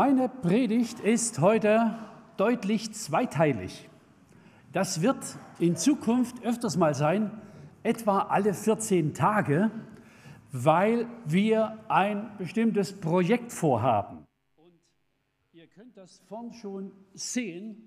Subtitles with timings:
[0.00, 1.98] Meine Predigt ist heute
[2.36, 3.90] deutlich zweiteilig.
[4.72, 5.16] Das wird
[5.58, 7.32] in Zukunft öfters mal sein,
[7.82, 9.72] etwa alle 14 Tage,
[10.52, 14.24] weil wir ein bestimmtes Projekt vorhaben.
[14.54, 14.72] Und
[15.52, 17.82] ihr könnt das vorn schon sehen.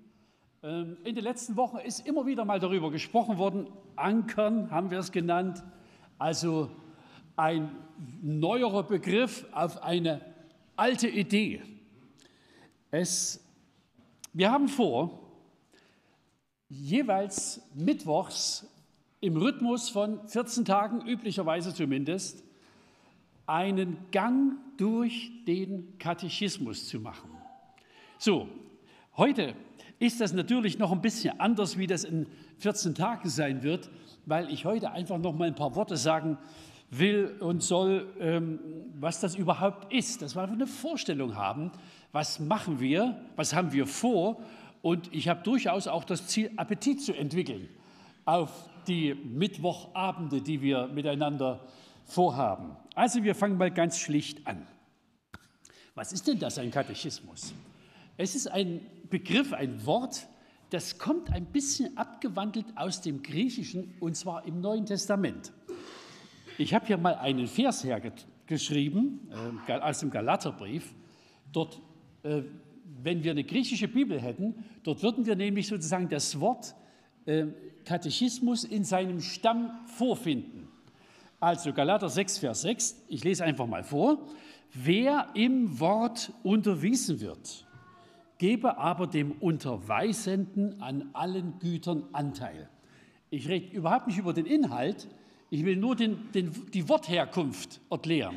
[0.62, 3.68] Ähm, in den letzten Wochen ist immer wieder mal darüber gesprochen worden.
[3.96, 5.64] Ankern haben wir es genannt.
[6.18, 6.68] Also
[7.36, 7.74] ein
[8.20, 10.20] neuerer Begriff auf eine
[10.76, 11.62] alte Idee.
[12.94, 13.42] Es,
[14.34, 15.18] wir haben vor,
[16.68, 18.66] jeweils mittwochs
[19.22, 22.44] im Rhythmus von 14 Tagen, üblicherweise zumindest,
[23.46, 27.30] einen Gang durch den Katechismus zu machen.
[28.18, 28.46] So,
[29.16, 29.54] heute
[29.98, 32.26] ist das natürlich noch ein bisschen anders, wie das in
[32.58, 33.88] 14 Tagen sein wird,
[34.26, 36.36] weil ich heute einfach noch mal ein paar Worte sagen
[36.90, 38.60] will und soll, ähm,
[39.00, 41.72] was das überhaupt ist, dass wir einfach eine Vorstellung haben,
[42.12, 44.42] was machen wir, was haben wir vor
[44.82, 47.68] und ich habe durchaus auch das Ziel, Appetit zu entwickeln
[48.24, 51.66] auf die Mittwochabende, die wir miteinander
[52.04, 52.76] vorhaben.
[52.94, 54.66] Also wir fangen mal ganz schlicht an.
[55.94, 57.54] Was ist denn das, ein Katechismus?
[58.16, 60.26] Es ist ein Begriff, ein Wort,
[60.70, 65.52] das kommt ein bisschen abgewandelt aus dem Griechischen und zwar im Neuen Testament.
[66.58, 69.20] Ich habe hier mal einen Vers hergeschrieben
[69.66, 70.94] äh, aus dem Galaterbrief.
[71.52, 71.80] Dort,
[72.22, 72.42] äh,
[73.02, 76.74] wenn wir eine griechische Bibel hätten, dort würden wir nämlich sozusagen das Wort
[77.26, 77.46] äh,
[77.84, 80.68] Katechismus in seinem Stamm vorfinden.
[81.40, 84.28] Also Galater 6, Vers 6, ich lese einfach mal vor.
[84.72, 87.66] Wer im Wort unterwiesen wird,
[88.38, 92.68] gebe aber dem Unterweisenden an allen Gütern Anteil.
[93.30, 95.08] Ich rede überhaupt nicht über den Inhalt,
[95.50, 98.36] ich will nur den, den, die Wortherkunft erklären.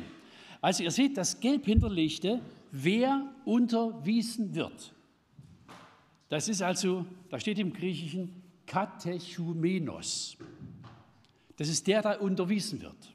[0.60, 2.40] Also ihr seht das gelb hinterlegte,
[2.70, 4.94] wer unterwiesen wird.
[6.28, 10.36] Das ist also, da steht im Griechischen Katechumenos.
[11.56, 13.14] Das ist der, der unterwiesen wird.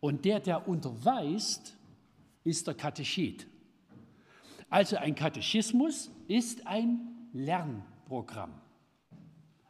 [0.00, 1.76] Und der, der unterweist,
[2.42, 3.46] ist der Katechet.
[4.68, 8.52] Also ein Katechismus ist ein Lernprogramm.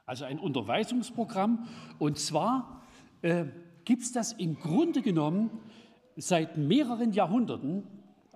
[0.06, 1.69] Also ein Unterweisungsprogramm.
[1.98, 2.82] Und zwar
[3.22, 3.44] äh,
[3.84, 5.50] gibt es das im Grunde genommen
[6.16, 7.84] seit mehreren Jahrhunderten.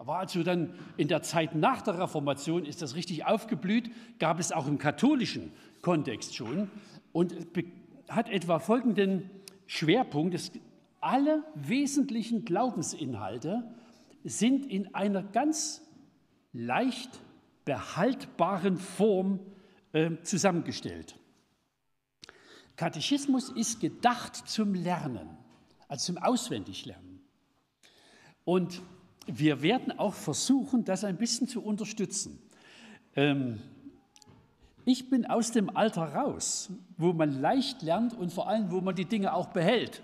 [0.09, 4.53] War also dann in der Zeit nach der Reformation ist das richtig aufgeblüht, gab es
[4.53, 5.53] auch im katholischen
[5.83, 6.71] Kontext schon
[7.13, 7.35] und
[8.09, 9.29] hat etwa folgenden
[9.67, 10.35] Schwerpunkt.
[10.35, 10.51] Es,
[11.03, 13.71] alle wesentlichen Glaubensinhalte
[14.25, 15.83] sind in einer ganz
[16.55, 17.21] leicht
[17.67, 19.41] behaltbaren Form
[19.93, 21.19] äh, zusammengestellt.
[22.77, 25.29] Katechismus ist gedacht zum Lernen,
[25.87, 27.21] also zum Auswendiglernen.
[28.47, 28.81] Und
[29.29, 32.39] wir werden auch versuchen, das ein bisschen zu unterstützen.
[33.15, 33.61] Ähm,
[34.85, 38.95] ich bin aus dem Alter raus, wo man leicht lernt und vor allem, wo man
[38.95, 40.03] die Dinge auch behält.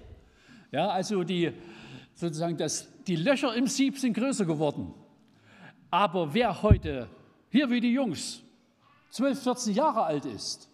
[0.71, 1.53] Ja, also die,
[2.15, 4.93] sozusagen das, die Löcher im Sieb sind größer geworden.
[5.91, 7.09] Aber wer heute,
[7.51, 8.43] hier wie die Jungs,
[9.11, 10.69] 12, 14 Jahre alt ist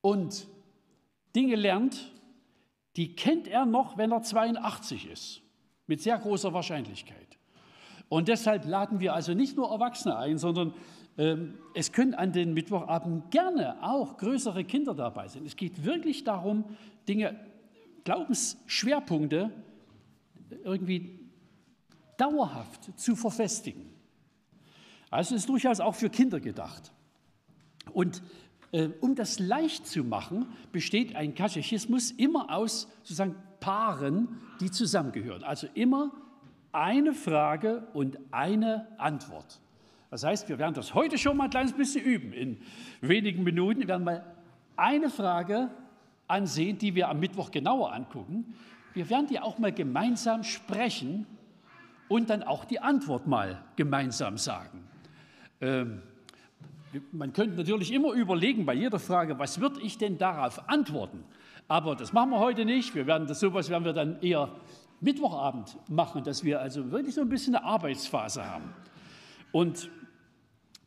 [0.00, 0.46] und
[1.34, 2.12] Dinge lernt,
[2.96, 5.42] die kennt er noch, wenn er 82 ist,
[5.86, 7.27] mit sehr großer Wahrscheinlichkeit.
[8.08, 10.72] Und deshalb laden wir also nicht nur Erwachsene ein, sondern
[11.18, 15.44] ähm, es können an den Mittwochabend gerne auch größere Kinder dabei sein.
[15.44, 16.64] Es geht wirklich darum,
[17.08, 17.38] Dinge,
[18.04, 19.50] Glaubensschwerpunkte
[20.64, 21.18] irgendwie
[22.16, 23.86] dauerhaft zu verfestigen.
[25.10, 26.92] Also ist durchaus auch für Kinder gedacht.
[27.92, 28.22] Und
[28.72, 35.42] äh, um das leicht zu machen, besteht ein Katechismus immer aus sozusagen Paaren, die zusammengehören.
[35.42, 36.12] Also immer
[36.72, 39.60] eine Frage und eine Antwort.
[40.10, 42.32] Das heißt, wir werden das heute schon mal ein kleines bisschen üben.
[42.32, 42.58] In
[43.00, 44.24] wenigen Minuten werden wir
[44.76, 45.70] eine Frage
[46.26, 48.54] ansehen, die wir am Mittwoch genauer angucken.
[48.94, 51.26] Wir werden die auch mal gemeinsam sprechen
[52.08, 54.84] und dann auch die Antwort mal gemeinsam sagen.
[55.60, 56.02] Ähm,
[57.12, 61.24] man könnte natürlich immer überlegen bei jeder Frage, was würde ich denn darauf antworten?
[61.68, 62.94] Aber das machen wir heute nicht.
[62.94, 64.50] Wir werden das sowas werden wir dann eher
[65.00, 68.74] Mittwochabend machen, dass wir also wirklich so ein bisschen eine Arbeitsphase haben.
[69.52, 69.90] Und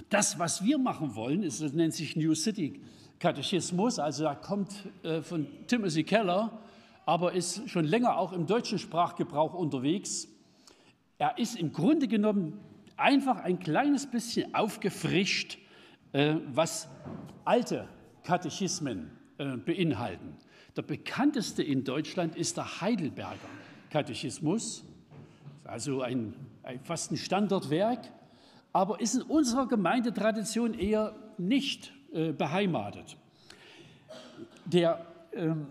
[0.09, 2.81] das, was wir machen wollen, ist, das nennt sich New City
[3.19, 3.99] Katechismus.
[3.99, 4.73] Also er kommt
[5.03, 6.59] äh, von Timothy Keller,
[7.05, 10.27] aber ist schon länger auch im deutschen Sprachgebrauch unterwegs.
[11.17, 12.59] Er ist im Grunde genommen
[12.97, 15.57] einfach ein kleines bisschen aufgefrischt
[16.13, 16.89] äh, was
[17.45, 17.87] alte
[18.23, 20.35] Katechismen äh, beinhalten.
[20.75, 23.49] Der bekannteste in Deutschland ist der Heidelberger
[23.89, 24.85] Katechismus,
[25.65, 26.33] also ein,
[26.63, 27.99] ein fast ein Standardwerk.
[28.73, 33.17] aber ist in unserer Gemeindetradition eher nicht äh, beheimatet.
[34.65, 35.67] Der ähm,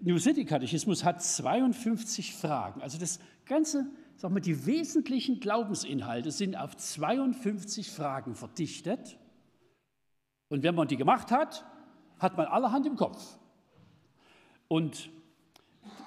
[0.00, 2.82] New City Katechismus hat 52 Fragen.
[2.82, 9.16] Also das ganze, sag mal, die wesentlichen Glaubensinhalte sind auf 52 Fragen verdichtet.
[10.48, 11.64] Und wenn man die gemacht hat,
[12.18, 13.38] hat man allerhand im Kopf.
[14.72, 15.10] Und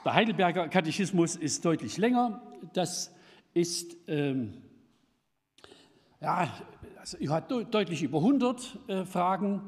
[0.04, 2.42] der Heidelberger Katechismus ist deutlich länger.
[2.74, 3.14] Das
[3.54, 4.56] ist, ähm,
[6.20, 6.50] ja,
[6.98, 9.62] also hat deutlich über 100 äh, Fragen.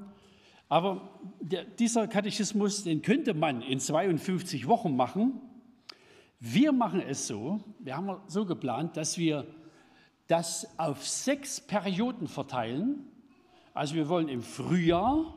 [0.67, 5.41] Aber der, dieser Katechismus, den könnte man in 52 Wochen machen.
[6.39, 9.45] Wir machen es so, wir haben so geplant, dass wir
[10.25, 13.05] das auf sechs Perioden verteilen.
[13.75, 15.35] Also wir wollen im Frühjahr,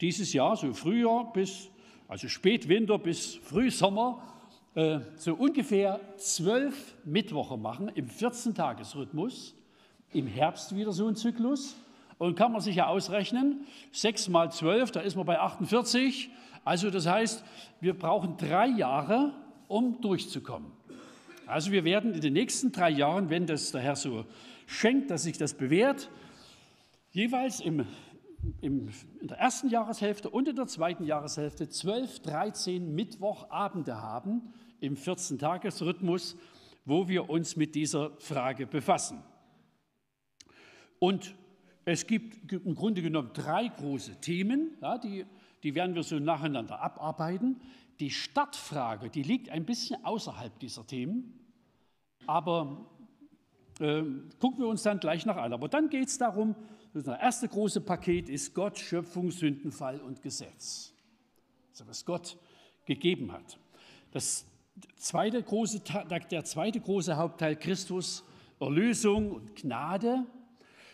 [0.00, 1.70] dieses Jahr, so Frühjahr bis,
[2.08, 4.22] also Spätwinter bis Frühsommer,
[4.74, 9.54] äh, so ungefähr zwölf Mittwoche machen im 14-Tages-Rhythmus.
[10.12, 11.76] Im Herbst wieder so ein Zyklus.
[12.16, 16.30] Und kann man sich ja ausrechnen, 6 mal 12, da ist man bei 48.
[16.64, 17.44] Also das heißt,
[17.80, 19.34] wir brauchen drei Jahre,
[19.68, 20.72] um durchzukommen.
[21.46, 24.24] Also wir werden in den nächsten drei Jahren, wenn das der Herr so
[24.66, 26.10] schenkt, dass sich das bewährt,
[27.12, 27.86] jeweils im,
[28.60, 28.88] im,
[29.20, 36.36] in der ersten Jahreshälfte und in der zweiten Jahreshälfte 12, 13 Mittwochabende haben im 14-Tages-Rhythmus,
[36.84, 39.22] wo wir uns mit dieser Frage befassen.
[40.98, 41.34] Und
[41.84, 45.24] es gibt im Grunde genommen drei große Themen, ja, die,
[45.62, 47.60] die werden wir so nacheinander abarbeiten.
[48.00, 51.34] Die Startfrage, die liegt ein bisschen außerhalb dieser Themen,
[52.26, 52.86] aber
[53.80, 54.02] äh,
[54.38, 55.52] gucken wir uns dann gleich nach an.
[55.52, 56.54] Aber dann geht es darum,
[57.02, 60.92] das erste große Paket ist Gott, Schöpfung, Sündenfall und Gesetz.
[61.70, 62.38] Also was Gott
[62.86, 63.58] gegeben hat.
[64.10, 64.46] Das
[64.96, 65.82] zweite große,
[66.30, 68.24] der zweite große Hauptteil Christus,
[68.60, 70.26] Erlösung und Gnade.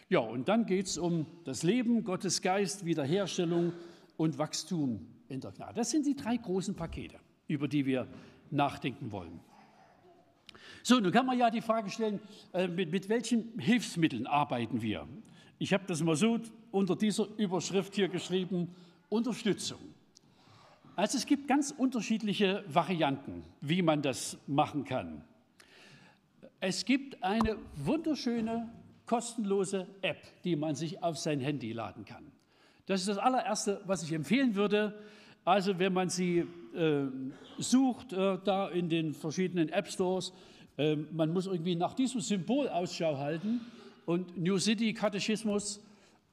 [0.08, 3.72] Ja, und dann geht es um das Leben, Gottes Geist, Wiederherstellung
[4.16, 5.74] und Wachstum in der Gnade.
[5.74, 7.16] Das sind die drei großen Pakete,
[7.48, 8.06] über die wir
[8.50, 9.40] nachdenken wollen.
[10.82, 12.20] So, nun kann man ja die Frage stellen,
[12.52, 15.08] äh, mit, mit welchen Hilfsmitteln arbeiten wir?
[15.58, 16.40] Ich habe das mal so
[16.70, 18.74] unter dieser Überschrift hier geschrieben,
[19.08, 19.78] Unterstützung.
[20.96, 25.22] Also es gibt ganz unterschiedliche Varianten, wie man das machen kann.
[26.60, 28.68] Es gibt eine wunderschöne
[29.06, 32.24] kostenlose App, die man sich auf sein Handy laden kann.
[32.86, 34.98] Das ist das allererste, was ich empfehlen würde.
[35.44, 37.06] Also wenn man sie äh,
[37.58, 40.32] sucht, äh, da in den verschiedenen App Stores,
[40.78, 43.60] äh, man muss irgendwie nach diesem Symbol Ausschau halten
[44.06, 45.82] und New City Katechismus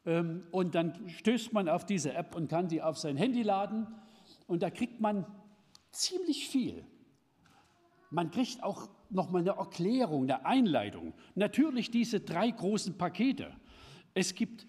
[0.05, 3.87] ähm, und dann stößt man auf diese App und kann die auf sein Handy laden
[4.47, 5.25] und da kriegt man
[5.91, 6.83] ziemlich viel.
[8.09, 11.13] Man kriegt auch nochmal eine Erklärung, eine Einleitung.
[11.35, 13.53] Natürlich diese drei großen Pakete.
[14.13, 14.67] Es gibt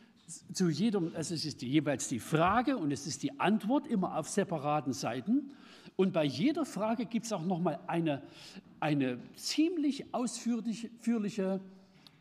[0.52, 4.28] zu jedem, also es ist jeweils die Frage und es ist die Antwort immer auf
[4.28, 5.52] separaten Seiten.
[5.96, 8.22] Und bei jeder Frage gibt es auch nochmal eine,
[8.80, 11.60] eine ziemlich ausführliche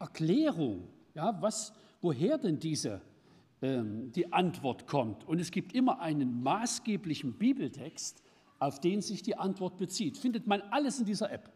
[0.01, 3.01] Erklärung, ja, was, woher denn diese,
[3.61, 5.27] ähm, die Antwort kommt.
[5.27, 8.23] Und es gibt immer einen maßgeblichen Bibeltext,
[8.59, 10.17] auf den sich die Antwort bezieht.
[10.17, 11.51] Findet man alles in dieser App.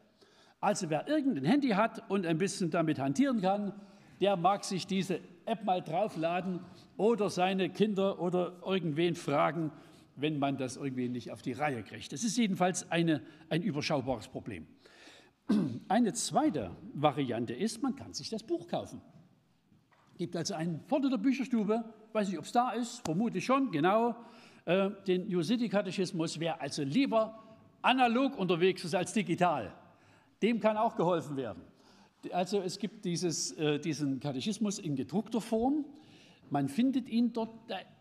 [0.61, 3.73] Also wer irgendein Handy hat und ein bisschen damit hantieren kann,
[4.21, 6.61] der mag sich diese App mal draufladen
[6.97, 9.71] oder seine Kinder oder irgendwen fragen,
[10.15, 12.13] wenn man das irgendwie nicht auf die Reihe kriegt.
[12.13, 14.65] Das ist jedenfalls eine, ein überschaubares Problem.
[15.87, 19.01] Eine zweite Variante ist, man kann sich das Buch kaufen.
[20.13, 21.83] Es gibt also einen vorne der Bücherstube,
[22.13, 24.15] weiß nicht, ob es da ist, vermutlich schon, genau,
[24.65, 26.39] äh, den New City Katechismus.
[26.39, 27.43] Wer also lieber
[27.81, 29.73] analog unterwegs ist als digital,
[30.41, 31.61] dem kann auch geholfen werden.
[32.31, 35.85] Also es gibt dieses, äh, diesen Katechismus in gedruckter Form.
[36.49, 37.51] Man findet ihn dort,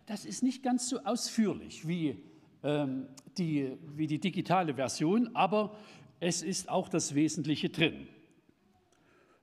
[0.07, 2.23] das ist nicht ganz so ausführlich wie,
[2.63, 5.77] ähm, die, wie die digitale Version, aber
[6.21, 8.09] es ist auch das Wesentliche drin.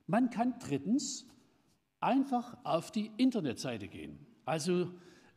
[0.06, 1.26] Man kann drittens
[2.00, 4.18] einfach auf die Internetseite gehen.
[4.44, 4.90] Also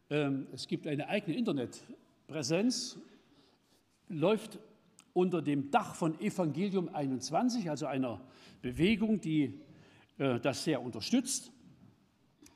[0.10, 2.98] ähm, es gibt eine eigene Internetpräsenz,
[4.10, 4.60] läuft
[5.14, 8.20] unter dem Dach von Evangelium 21, also einer
[8.62, 9.62] Bewegung, die
[10.18, 11.52] äh, das sehr unterstützt.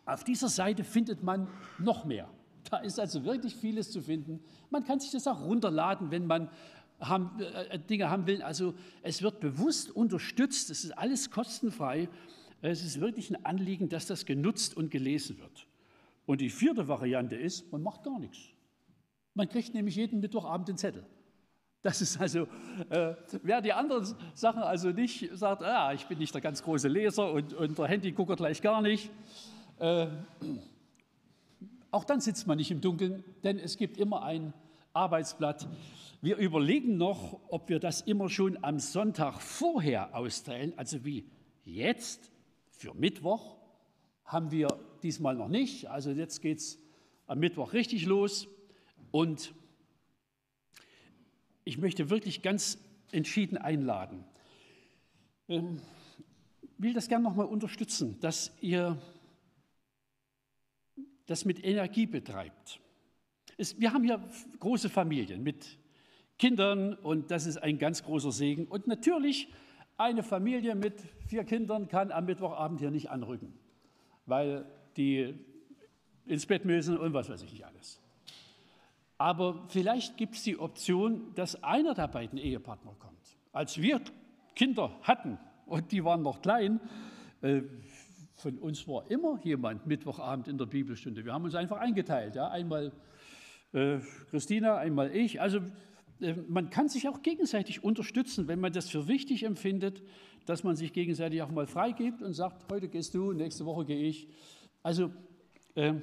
[0.05, 2.27] Auf dieser Seite findet man noch mehr.
[2.69, 4.43] Da ist also wirklich vieles zu finden.
[4.69, 6.49] Man kann sich das auch runterladen, wenn man
[6.99, 8.41] haben, äh, Dinge haben will.
[8.41, 12.09] Also es wird bewusst unterstützt, es ist alles kostenfrei.
[12.61, 15.67] Es ist wirklich ein Anliegen, dass das genutzt und gelesen wird.
[16.25, 18.37] Und die vierte Variante ist, man macht gar nichts.
[19.33, 21.05] Man kriegt nämlich jeden Mittwochabend den Zettel.
[21.81, 22.47] Das ist also,
[22.89, 26.89] äh, wer die anderen Sachen also nicht sagt, ah, ich bin nicht der ganz große
[26.89, 29.09] Leser und, und der Handygucker gleich gar nicht,
[29.79, 30.07] äh,
[31.91, 34.53] auch dann sitzt man nicht im Dunkeln, denn es gibt immer ein
[34.93, 35.67] Arbeitsblatt.
[36.21, 41.25] Wir überlegen noch, ob wir das immer schon am Sonntag vorher austeilen, also wie
[41.63, 42.31] jetzt
[42.71, 43.57] für Mittwoch
[44.25, 44.67] haben wir
[45.01, 45.87] diesmal noch nicht.
[45.89, 46.79] Also jetzt geht es
[47.27, 48.47] am Mittwoch richtig los
[49.11, 49.53] und
[51.63, 52.79] ich möchte wirklich ganz
[53.11, 54.23] entschieden einladen.
[55.47, 55.81] Ich ähm,
[56.77, 58.97] will das gerne nochmal unterstützen, dass ihr
[61.25, 62.79] das mit Energie betreibt.
[63.59, 64.21] Es, wir haben hier
[64.59, 65.77] große Familien mit
[66.37, 68.65] Kindern und das ist ein ganz großer Segen.
[68.65, 69.49] Und natürlich,
[69.97, 73.53] eine Familie mit vier Kindern kann am Mittwochabend hier nicht anrücken,
[74.25, 75.35] weil die
[76.25, 78.01] ins Bett müssen und was weiß ich nicht alles.
[79.17, 83.37] Aber vielleicht gibt es die Option, dass einer der beiden Ehepartner kommt.
[83.51, 83.99] Als wir
[84.55, 86.79] Kinder hatten und die waren noch klein,
[87.41, 87.63] äh,
[88.35, 91.25] von uns war immer jemand Mittwochabend in der Bibelstunde.
[91.25, 92.35] Wir haben uns einfach eingeteilt.
[92.35, 92.47] Ja?
[92.47, 92.93] Einmal
[93.73, 93.99] äh,
[94.29, 95.41] Christina, einmal ich.
[95.41, 95.59] Also
[96.21, 100.01] äh, man kann sich auch gegenseitig unterstützen, wenn man das für wichtig empfindet,
[100.45, 104.07] dass man sich gegenseitig auch mal freigibt und sagt, heute gehst du, nächste Woche gehe
[104.07, 104.27] ich.
[104.81, 105.11] Also
[105.75, 105.93] äh,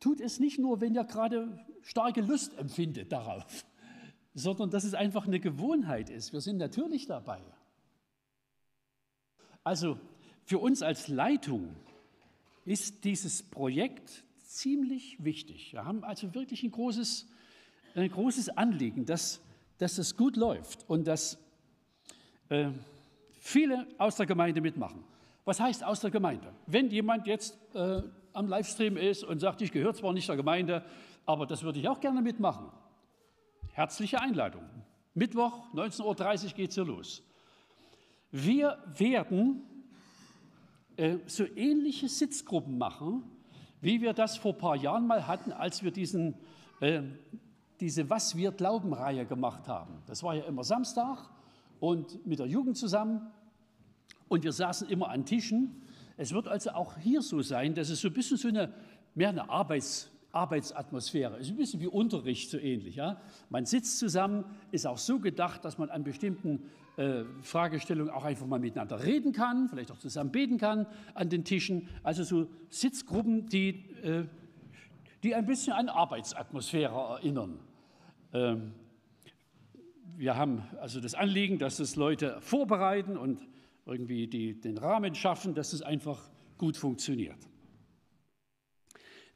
[0.00, 3.64] tut es nicht nur, wenn ihr gerade starke Lust empfindet darauf,
[4.34, 6.32] sondern dass es einfach eine Gewohnheit ist.
[6.32, 7.40] Wir sind natürlich dabei.
[9.62, 9.98] Also
[10.44, 11.76] für uns als Leitung
[12.64, 15.72] ist dieses Projekt ziemlich wichtig.
[15.74, 17.28] Wir haben also wirklich ein großes,
[17.94, 19.40] ein großes Anliegen, dass,
[19.76, 21.38] dass es gut läuft und dass
[22.48, 22.70] äh,
[23.38, 25.04] viele aus der Gemeinde mitmachen.
[25.44, 26.52] Was heißt aus der Gemeinde?
[26.66, 28.02] Wenn jemand jetzt äh,
[28.32, 30.84] am Livestream ist und sagt, ich gehöre zwar nicht der Gemeinde,
[31.26, 32.70] aber das würde ich auch gerne mitmachen.
[33.72, 34.64] Herzliche Einladung.
[35.14, 36.04] Mittwoch, 19.30
[36.46, 37.22] Uhr geht es hier los.
[38.30, 39.62] Wir werden
[40.96, 43.24] äh, so ähnliche Sitzgruppen machen,
[43.80, 46.34] wie wir das vor ein paar Jahren mal hatten, als wir diesen,
[46.80, 47.02] äh,
[47.80, 50.02] diese Was wir glauben-Reihe gemacht haben.
[50.06, 51.28] Das war ja immer Samstag
[51.80, 53.30] und mit der Jugend zusammen
[54.28, 55.82] und wir saßen immer an Tischen.
[56.16, 58.72] Es wird also auch hier so sein, dass es so ein bisschen so eine,
[59.14, 62.96] mehr eine Arbeits, Arbeitsatmosphäre ist, ein bisschen wie Unterricht so ähnlich.
[62.96, 63.20] Ja?
[63.48, 68.46] Man sitzt zusammen, ist auch so gedacht, dass man an bestimmten äh, Fragestellungen auch einfach
[68.46, 71.88] mal miteinander reden kann, vielleicht auch zusammen beten kann an den Tischen.
[72.02, 73.68] Also so Sitzgruppen, die,
[74.02, 74.24] äh,
[75.22, 77.60] die ein bisschen an Arbeitsatmosphäre erinnern.
[78.32, 78.72] Ähm,
[80.16, 83.46] wir haben also das Anliegen, dass es Leute vorbereiten und
[83.86, 86.20] irgendwie die, den Rahmen schaffen, dass es einfach
[86.58, 87.38] gut funktioniert.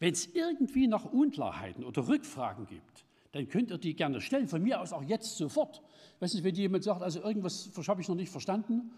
[0.01, 4.49] Wenn es irgendwie noch Unklarheiten oder Rückfragen gibt, dann könnt ihr die gerne stellen.
[4.49, 5.81] Von mir aus auch jetzt sofort.
[6.23, 8.93] Weiß nicht, wenn jemand sagt, also irgendwas habe ich noch nicht verstanden,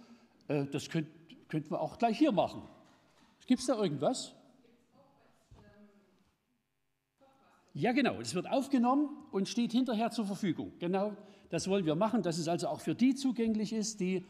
[0.47, 1.09] äh, das könnt,
[1.49, 2.61] könnten wir auch gleich hier machen.
[3.47, 4.35] Gibt es da irgendwas?
[7.73, 8.21] Ja, genau.
[8.21, 10.75] Es wird aufgenommen und steht hinterher zur Verfügung.
[10.81, 11.16] Genau,
[11.49, 14.26] das wollen wir machen, dass es also auch für die zugänglich ist, die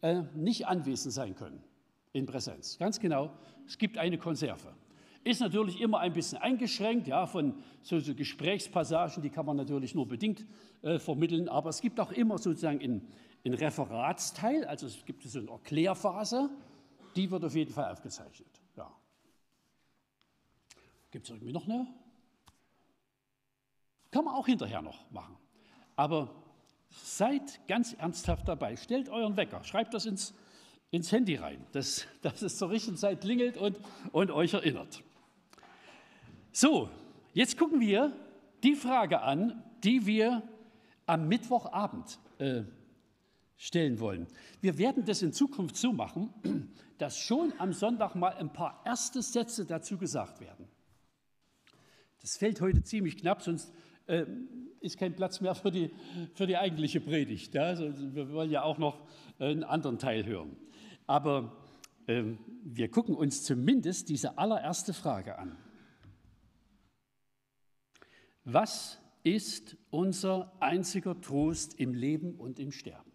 [0.00, 1.62] äh, nicht anwesend sein können
[2.14, 2.78] in Präsenz.
[2.78, 3.30] Ganz genau.
[3.66, 4.72] Es gibt eine Konserve.
[5.28, 9.94] Ist natürlich immer ein bisschen eingeschränkt, ja, von so, so Gesprächspassagen, die kann man natürlich
[9.94, 10.46] nur bedingt
[10.80, 13.06] äh, vermitteln, aber es gibt auch immer sozusagen einen,
[13.44, 16.48] Referatsteil, also es gibt so eine Erklärphase,
[17.14, 18.48] die wird auf jeden Fall aufgezeichnet.
[18.74, 18.90] Ja.
[21.10, 21.86] Gibt es irgendwie noch eine?
[24.10, 25.36] Kann man auch hinterher noch machen.
[25.94, 26.34] Aber
[26.88, 28.76] seid ganz ernsthaft dabei.
[28.76, 30.32] Stellt euren Wecker, schreibt das ins,
[30.90, 33.78] ins Handy rein, dass, dass es zur richtigen Zeit klingelt und,
[34.12, 35.02] und euch erinnert.
[36.60, 36.90] So,
[37.34, 38.12] jetzt gucken wir
[38.64, 40.42] die Frage an, die wir
[41.06, 42.62] am Mittwochabend äh,
[43.56, 44.26] stellen wollen.
[44.60, 46.34] Wir werden das in Zukunft so machen,
[46.98, 50.66] dass schon am Sonntag mal ein paar erste Sätze dazu gesagt werden.
[52.22, 53.72] Das fällt heute ziemlich knapp, sonst
[54.06, 54.26] äh,
[54.80, 55.92] ist kein Platz mehr für die,
[56.34, 57.54] für die eigentliche Predigt.
[57.54, 57.78] Ja?
[57.78, 59.06] Wir wollen ja auch noch
[59.38, 60.56] einen anderen Teil hören.
[61.06, 61.56] Aber
[62.08, 62.24] äh,
[62.64, 65.56] wir gucken uns zumindest diese allererste Frage an.
[68.50, 73.12] Was ist unser einziger Trost im Leben und im Sterben?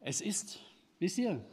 [0.00, 0.58] Es ist,
[1.00, 1.44] wisst ihr,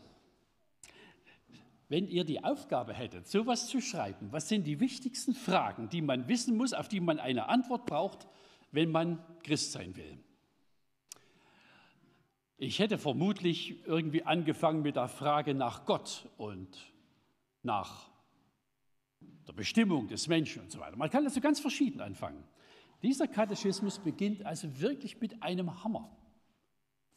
[1.89, 6.29] wenn ihr die Aufgabe hättet, sowas zu schreiben, was sind die wichtigsten Fragen, die man
[6.29, 8.25] wissen muss, auf die man eine Antwort braucht,
[8.72, 10.19] wenn man Christ sein will?
[12.55, 16.93] Ich hätte vermutlich irgendwie angefangen mit der Frage nach Gott und
[17.62, 18.08] nach
[19.50, 20.96] der Bestimmung des Menschen und so weiter.
[20.96, 22.44] Man kann das so ganz verschieden anfangen.
[23.01, 26.15] Dieser Katechismus beginnt also wirklich mit einem Hammer.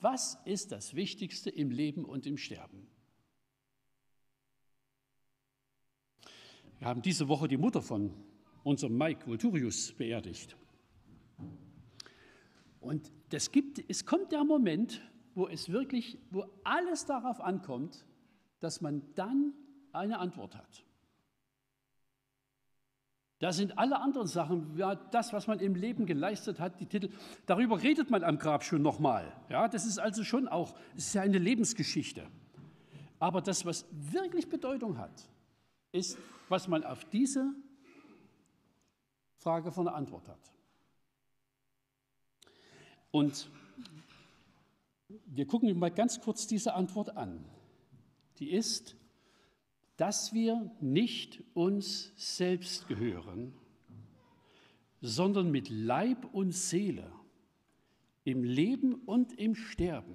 [0.00, 2.86] Was ist das Wichtigste im Leben und im Sterben?
[6.78, 8.14] Wir haben diese Woche die Mutter von
[8.64, 10.56] unserem Mike Vulturius beerdigt.
[12.80, 15.02] Und das gibt, es kommt der Moment,
[15.34, 18.06] wo es wirklich, wo alles darauf ankommt,
[18.60, 19.52] dass man dann
[19.92, 20.82] eine Antwort hat.
[23.42, 27.10] Da sind alle anderen Sachen, ja, das, was man im Leben geleistet hat, die Titel,
[27.44, 29.32] darüber redet man am Grab schon nochmal.
[29.48, 32.24] Ja, das ist also schon auch, es ist ja eine Lebensgeschichte.
[33.18, 35.28] Aber das, was wirklich Bedeutung hat,
[35.90, 36.18] ist,
[36.48, 37.52] was man auf diese
[39.38, 40.52] Frage von der Antwort hat.
[43.10, 43.50] Und
[45.26, 47.44] wir gucken mal ganz kurz diese Antwort an.
[48.38, 48.94] Die ist,
[49.96, 53.52] dass wir nicht uns selbst gehören,
[55.00, 57.12] sondern mit Leib und Seele
[58.24, 60.14] im Leben und im Sterben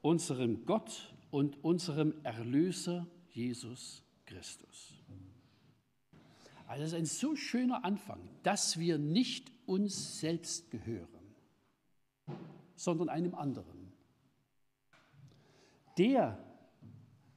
[0.00, 4.94] unserem Gott und unserem Erlöser Jesus Christus.
[6.66, 11.08] Also das ist ein so schöner Anfang, dass wir nicht uns selbst gehören,
[12.76, 13.92] sondern einem anderen.
[15.96, 16.38] Der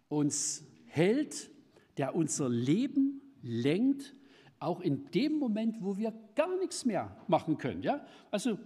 [0.09, 1.50] uns hält,
[1.98, 4.15] der unser Leben lenkt,
[4.60, 7.81] auch in dem Moment, wo wir gar nichts mehr machen können.
[7.81, 8.05] Ja?
[8.29, 8.60] Also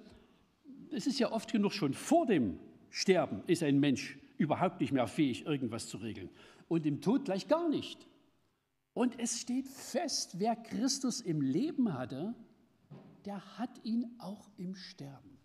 [0.92, 5.08] es ist ja oft genug schon vor dem Sterben ist ein Mensch überhaupt nicht mehr
[5.08, 6.30] fähig, irgendwas zu regeln.
[6.70, 8.08] Und im Tod gleich gar nicht.
[8.94, 12.34] Und es steht fest, wer Christus im Leben hatte,
[13.26, 15.38] der hat ihn auch im Sterben.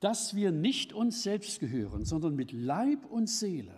[0.00, 3.77] Dass wir nicht uns selbst gehören, sondern mit Leib und Seele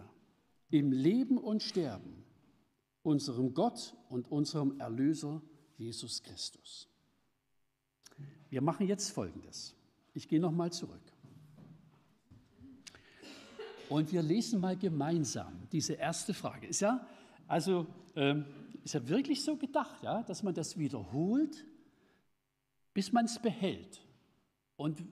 [0.70, 2.24] im Leben und Sterben
[3.02, 5.42] unserem Gott und unserem Erlöser
[5.76, 6.88] Jesus Christus.
[8.50, 9.74] Wir machen jetzt Folgendes.
[10.12, 11.00] Ich gehe nochmal zurück.
[13.88, 16.66] Und wir lesen mal gemeinsam diese erste Frage.
[16.66, 17.06] Ist ja,
[17.48, 18.44] also, ähm,
[18.84, 21.64] ist ja wirklich so gedacht, ja, dass man das wiederholt,
[22.94, 24.00] bis man es behält
[24.76, 25.02] und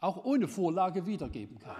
[0.00, 1.76] auch ohne Vorlage wiedergeben kann.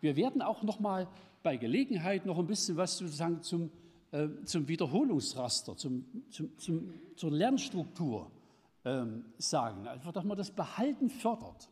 [0.00, 1.08] Wir werden auch noch mal
[1.46, 3.70] bei Gelegenheit noch ein bisschen was sozusagen zum,
[4.10, 8.32] äh, zum Wiederholungsraster, zum, zum, zum, zur Lernstruktur
[8.84, 9.86] ähm, sagen.
[9.86, 11.70] Einfach, dass man das Behalten fördert.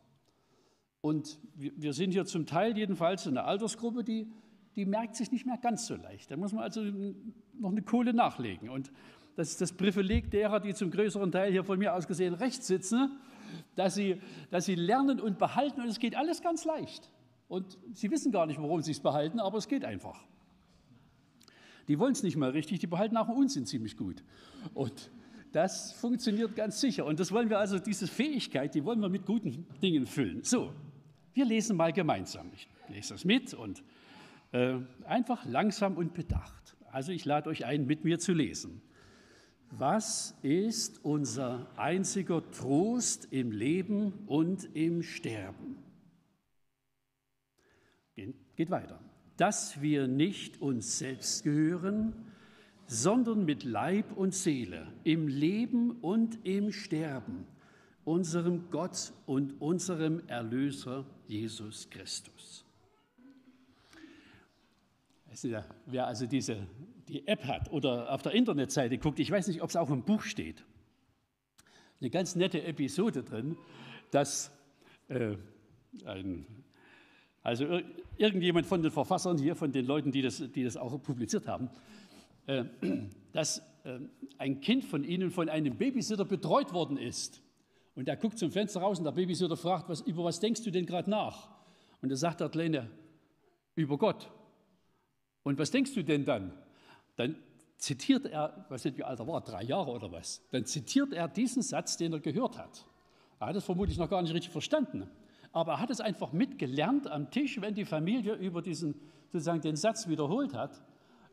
[1.01, 4.31] Und wir sind hier zum Teil jedenfalls in einer Altersgruppe, die,
[4.77, 6.31] die merkt sich nicht mehr ganz so leicht.
[6.31, 6.81] Da muss man also
[7.59, 8.69] noch eine Kohle nachlegen.
[8.69, 8.93] Und
[9.35, 12.67] das ist das Privileg derer, die zum größeren Teil hier von mir aus gesehen rechts
[12.67, 13.19] sitzen,
[13.75, 17.11] dass sie, dass sie lernen und behalten und es geht alles ganz leicht.
[17.47, 20.23] Und sie wissen gar nicht, warum sie es behalten, aber es geht einfach.
[21.87, 24.23] Die wollen es nicht mal richtig, die behalten auch Unsinn ziemlich gut.
[24.73, 25.11] Und
[25.51, 27.05] das funktioniert ganz sicher.
[27.05, 30.43] Und das wollen wir also, diese Fähigkeit, die wollen wir mit guten Dingen füllen.
[30.43, 30.73] So,
[31.33, 32.51] wir lesen mal gemeinsam.
[32.53, 33.83] Ich lese das mit und
[34.51, 36.75] äh, einfach langsam und bedacht.
[36.91, 38.81] Also ich lade euch ein, mit mir zu lesen.
[39.71, 45.84] Was ist unser einziger Trost im Leben und im Sterben?
[48.15, 48.99] Geht weiter.
[49.37, 52.13] Dass wir nicht uns selbst gehören,
[52.87, 57.45] sondern mit Leib und Seele im Leben und im Sterben
[58.05, 62.63] unserem Gott und unserem Erlöser Jesus Christus.
[65.85, 66.65] Wer also diese,
[67.09, 70.03] die App hat oder auf der Internetseite guckt, ich weiß nicht, ob es auch im
[70.03, 70.63] Buch steht,
[71.99, 73.57] eine ganz nette Episode drin,
[74.11, 74.51] dass
[75.09, 75.35] äh,
[76.05, 76.45] ein,
[77.45, 77.79] also
[78.17, 81.69] irgendjemand von den Verfassern hier, von den Leuten, die das, die das auch publiziert haben,
[82.47, 82.65] äh,
[83.33, 83.99] dass äh,
[84.39, 87.43] ein Kind von ihnen von einem Babysitter betreut worden ist.
[87.93, 90.71] Und er guckt zum Fenster raus und der Babysitter fragt, was, über was denkst du
[90.71, 91.49] denn gerade nach?
[92.01, 92.89] Und er sagt Kleine,
[93.75, 94.27] über Gott.
[95.43, 96.51] Und was denkst du denn dann?
[97.15, 97.35] Dann
[97.77, 101.27] zitiert er, was nicht wie alt er war, drei Jahre oder was, dann zitiert er
[101.27, 102.87] diesen Satz, den er gehört hat.
[103.39, 105.07] Er hat es vermutlich noch gar nicht richtig verstanden.
[105.55, 108.93] Aber er hat es einfach mitgelernt am Tisch, wenn die Familie über diesen,
[109.31, 110.83] sozusagen den Satz wiederholt hat.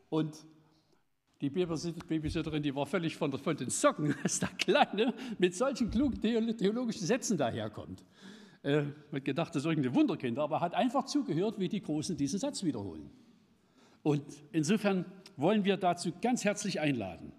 [0.07, 0.45] Und
[1.41, 6.21] die Babysitterin, die war völlig von, von den Socken, dass der Kleine mit solchen klugen
[6.21, 8.05] theologischen Sätzen daherkommt.
[8.61, 12.15] Äh, hat gedacht, das ist irgendein Wunderkind, aber er hat einfach zugehört, wie die Großen
[12.15, 13.09] diesen Satz wiederholen.
[14.03, 15.03] Und insofern
[15.35, 17.33] wollen wir dazu ganz herzlich einladen.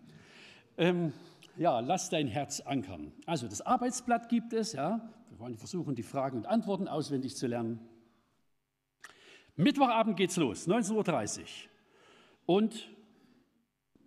[0.77, 1.15] Ähm,
[1.57, 3.11] ja, lass dein Herz ankern.
[3.25, 5.01] Also das Arbeitsblatt gibt es, ja.
[5.45, 7.79] Wollen versuchen, die Fragen und Antworten auswendig zu lernen.
[9.57, 11.47] Mittwochabend geht's los, 19.30 Uhr.
[12.47, 12.89] Und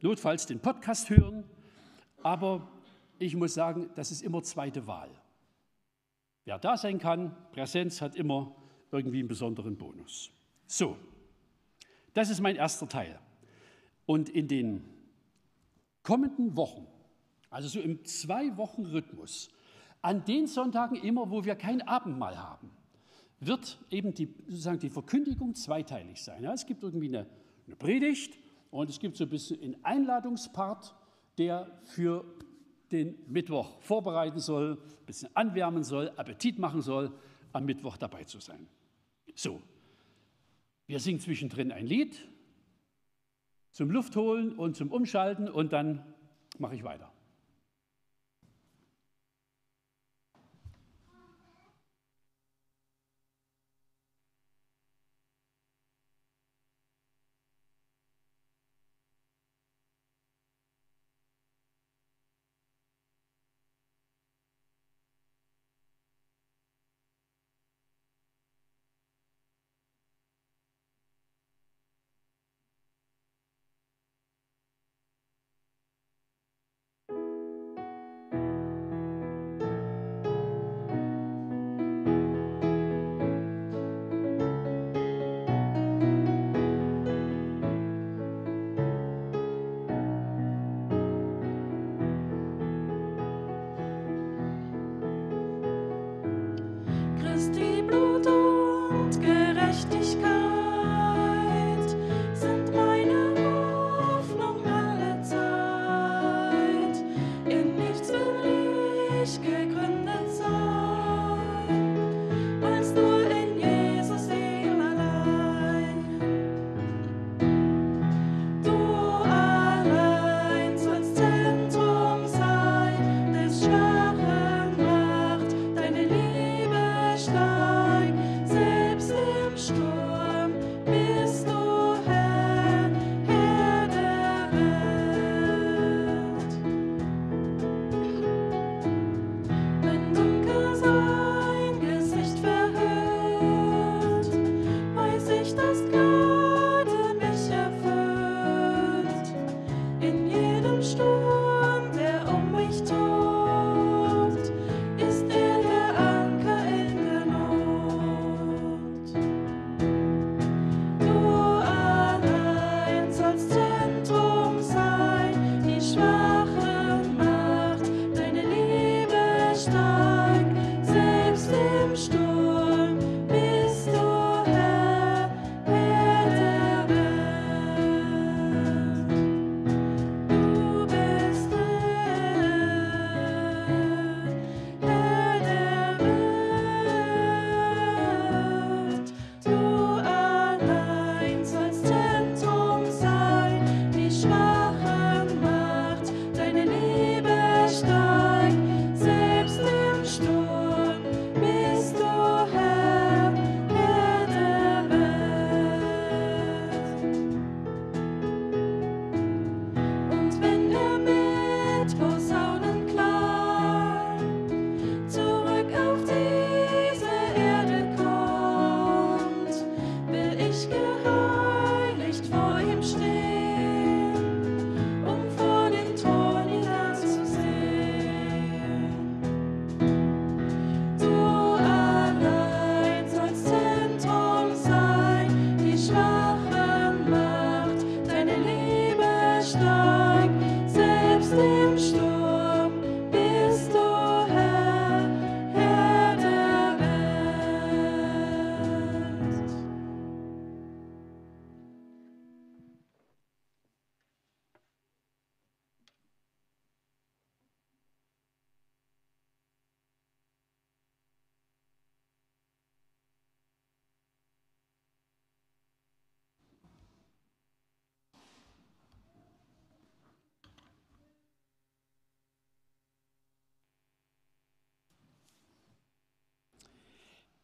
[0.01, 1.43] notfalls den Podcast hören,
[2.23, 2.67] aber
[3.19, 5.11] ich muss sagen, das ist immer zweite Wahl.
[6.45, 8.55] Wer da sein kann, Präsenz hat immer
[8.91, 10.31] irgendwie einen besonderen Bonus.
[10.65, 10.97] So,
[12.15, 13.19] das ist mein erster Teil.
[14.07, 14.83] Und in den
[16.01, 16.87] kommenden Wochen,
[17.51, 19.51] also so im Zwei-Wochen-Rhythmus,
[20.07, 22.71] an den Sonntagen immer, wo wir kein Abendmahl haben,
[23.41, 26.43] wird eben die, sozusagen die Verkündigung zweiteilig sein.
[26.43, 27.27] Ja, es gibt irgendwie eine,
[27.65, 28.39] eine Predigt
[28.71, 30.95] und es gibt so ein bisschen einen Einladungspart,
[31.37, 32.23] der für
[32.89, 37.11] den Mittwoch vorbereiten soll, ein bisschen anwärmen soll, Appetit machen soll,
[37.51, 38.65] am Mittwoch dabei zu sein.
[39.35, 39.61] So,
[40.85, 42.17] wir singen zwischendrin ein Lied
[43.71, 46.01] zum Luftholen und zum Umschalten und dann
[46.59, 47.11] mache ich weiter.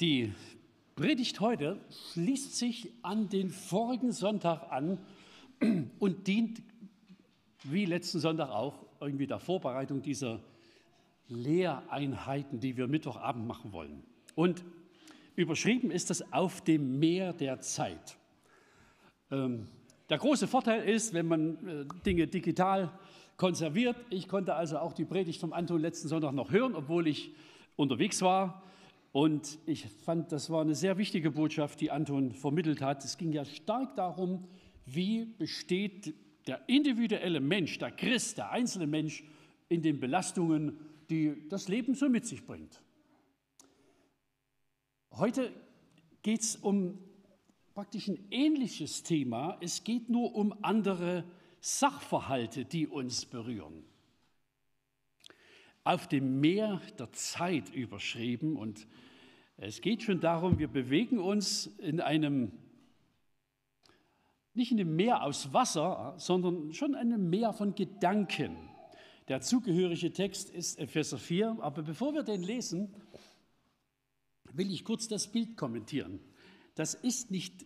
[0.03, 0.33] Die
[0.97, 1.79] Predigt heute
[2.11, 4.97] schließt sich an den vorigen Sonntag an
[5.97, 6.61] und dient,
[7.63, 10.41] wie letzten Sonntag auch, irgendwie der Vorbereitung dieser
[11.29, 14.03] Lehreinheiten, die wir Mittwochabend machen wollen.
[14.35, 14.65] Und
[15.37, 18.17] überschrieben ist das auf dem Meer der Zeit.
[19.31, 19.69] Ähm,
[20.09, 22.91] der große Vorteil ist, wenn man äh, Dinge digital
[23.37, 23.95] konserviert.
[24.09, 27.31] Ich konnte also auch die Predigt vom Anton letzten Sonntag noch hören, obwohl ich
[27.77, 28.63] unterwegs war.
[29.13, 33.05] Und ich fand, das war eine sehr wichtige Botschaft, die Anton vermittelt hat.
[33.05, 34.47] Es ging ja stark darum,
[34.87, 36.15] wie besteht
[36.47, 39.23] der individuelle Mensch, der Christ, der einzelne Mensch
[39.69, 40.79] in den Belastungen,
[41.11, 42.81] die das Leben so mit sich bringt.
[45.11, 45.53] Heute
[46.23, 46.97] geht es um
[47.75, 49.59] praktisch ein ähnliches Thema.
[49.61, 51.23] Es geht nur um andere
[51.61, 53.85] Sachverhalte, die uns berühren.
[55.83, 58.87] Auf dem Meer der Zeit überschrieben und
[59.57, 62.51] es geht schon darum, wir bewegen uns in einem,
[64.53, 68.57] nicht in einem Meer aus Wasser, sondern schon einem Meer von Gedanken.
[69.27, 72.93] Der zugehörige Text ist Epheser 4, aber bevor wir den lesen,
[74.51, 76.19] will ich kurz das Bild kommentieren.
[76.75, 77.65] Das ist nicht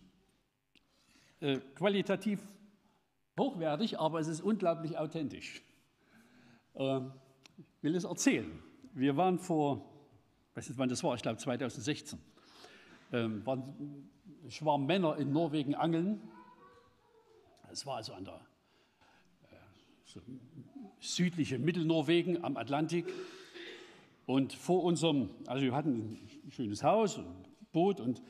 [1.40, 2.40] äh, qualitativ
[3.38, 5.62] hochwertig, aber es ist unglaublich authentisch.
[6.74, 7.27] Äh, ich
[7.82, 8.62] will es erzählen.
[8.94, 9.84] Wir waren vor,
[10.50, 12.18] ich weiß nicht wann das war, ich glaube 2016,
[13.12, 14.10] ähm, waren
[14.48, 16.20] Schwarm Männer in Norwegen angeln.
[17.70, 18.34] Es war also an der
[19.50, 19.56] äh,
[20.04, 20.20] so
[21.00, 23.06] südliche Mittelnorwegen am Atlantik.
[24.26, 27.26] Und vor unserem, also wir hatten ein schönes Haus, ein
[27.72, 28.22] Boot und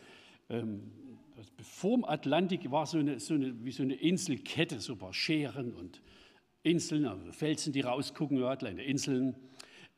[0.49, 0.93] ähm,
[1.63, 5.15] vor dem Atlantik war so eine, so eine, wie so eine Inselkette, so ein paar
[5.15, 6.01] Scheren und
[6.63, 9.37] Inseln, also Felsen, die rausgucken, kleine Inseln.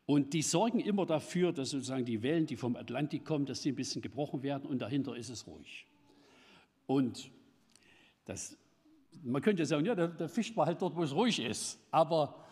[0.07, 3.71] Und die sorgen immer dafür, dass sozusagen die Wellen, die vom Atlantik kommen, dass die
[3.71, 5.87] ein bisschen gebrochen werden und dahinter ist es ruhig.
[6.87, 7.31] Und
[8.25, 8.59] das,
[9.23, 11.79] man könnte sagen, ja, der, der fischt man halt dort, wo es ruhig ist.
[11.91, 12.45] Aber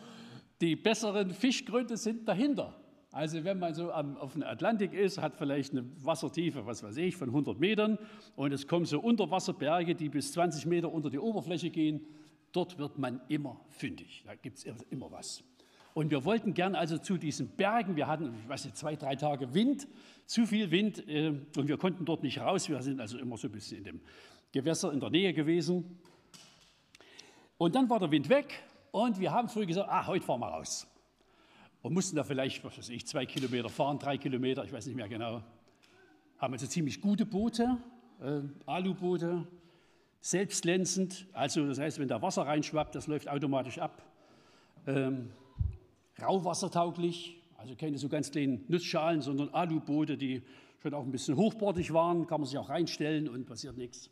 [0.61, 2.75] die besseren Fischgründe sind dahinter.
[3.11, 6.97] Also wenn man so am, auf dem Atlantik ist, hat vielleicht eine Wassertiefe, was weiß
[6.99, 7.99] ich, von 100 Metern
[8.37, 12.07] und es kommen so Unterwasserberge, die bis 20 Meter unter die Oberfläche gehen.
[12.53, 14.23] Dort wird man immer fündig.
[14.27, 15.45] Da gibt es immer was.
[15.95, 19.17] Und wir wollten gern also zu diesen Bergen, wir hatten, ich weiß nicht, zwei, drei
[19.17, 19.89] Tage Wind,
[20.27, 22.69] zu viel Wind äh, und wir konnten dort nicht raus.
[22.69, 24.01] Wir sind also immer so ein bisschen in dem
[24.53, 25.99] Gewässer in der Nähe gewesen.
[27.57, 30.49] Und dann war der Wind weg und wir haben früh gesagt, ah, heute fahren wir
[30.49, 30.87] raus
[31.83, 34.97] und mussten da vielleicht, was weiß ich, zwei Kilometer fahren, drei Kilometer, ich weiß nicht
[34.97, 35.43] mehr genau.
[36.39, 37.79] Haben also ziemlich gute Boote,
[38.21, 39.47] äh, Aluboote,
[40.21, 44.03] selbstlenzend, also das heißt, wenn da Wasser reinschwappt, das läuft automatisch ab.
[44.87, 45.31] Ähm,
[46.21, 50.43] rauwassertauglich, also keine so ganz kleinen Nussschalen, sondern Aluboote, die
[50.81, 54.11] schon auch ein bisschen hochbordig waren, kann man sich auch reinstellen und passiert nichts.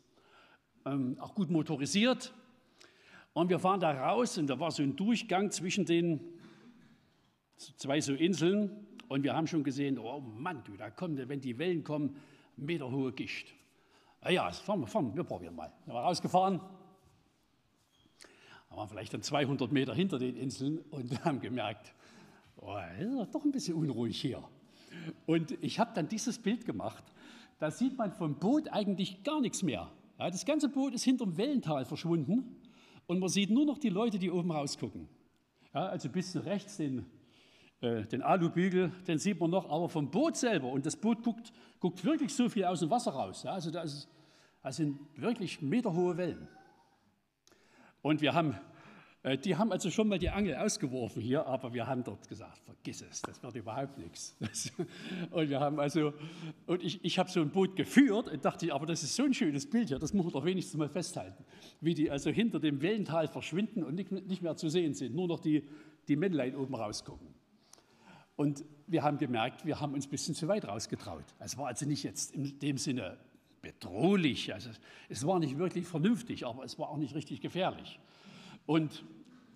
[0.85, 2.33] Ähm, auch gut motorisiert.
[3.33, 6.19] Und wir fahren da raus und da war so ein Durchgang zwischen den
[7.57, 11.57] zwei so Inseln und wir haben schon gesehen, oh Mann, du, da kommt, wenn die
[11.57, 12.17] Wellen kommen,
[12.55, 13.53] meterhohe Gischt.
[14.21, 15.71] Na ja, fahren wir, fahren wir, probieren mal.
[15.85, 16.61] Wir waren rausgefahren,
[18.77, 21.93] waren vielleicht dann 200 Meter hinter den Inseln und haben gemerkt,
[22.57, 24.43] oh, ist doch ein bisschen unruhig hier.
[25.25, 27.03] Und ich habe dann dieses Bild gemacht.
[27.59, 29.91] Da sieht man vom Boot eigentlich gar nichts mehr.
[30.19, 32.55] Ja, das ganze Boot ist hinterm Wellental verschwunden
[33.07, 35.07] und man sieht nur noch die Leute, die oben rausgucken.
[35.73, 37.05] Ja, also bis rechts den
[37.81, 40.67] den Alubügel, den sieht man noch, aber vom Boot selber.
[40.69, 43.43] Und das Boot guckt, guckt wirklich so viel aus dem Wasser raus.
[43.43, 44.09] Ja, also da ist,
[44.63, 46.47] das sind wirklich meterhohe Wellen.
[48.01, 48.55] Und wir haben,
[49.21, 52.63] äh, die haben also schon mal die Angel ausgeworfen hier, aber wir haben dort gesagt,
[52.65, 54.35] vergiss es, das wird überhaupt nichts.
[55.31, 56.13] und wir haben also,
[56.65, 59.33] und ich, ich habe so ein Boot geführt und dachte, aber das ist so ein
[59.33, 61.45] schönes Bild hier, das muss man doch wenigstens mal festhalten.
[61.79, 65.27] Wie die also hinter dem Wellental verschwinden und nicht, nicht mehr zu sehen sind, nur
[65.27, 65.67] noch die,
[66.07, 67.27] die Männlein oben rausgucken.
[68.37, 71.25] Und wir haben gemerkt, wir haben uns ein bisschen zu weit rausgetraut.
[71.39, 73.17] Es war also nicht jetzt in dem Sinne
[73.61, 74.69] bedrohlich, also
[75.09, 77.99] es war nicht wirklich vernünftig, aber es war auch nicht richtig gefährlich.
[78.65, 79.03] Und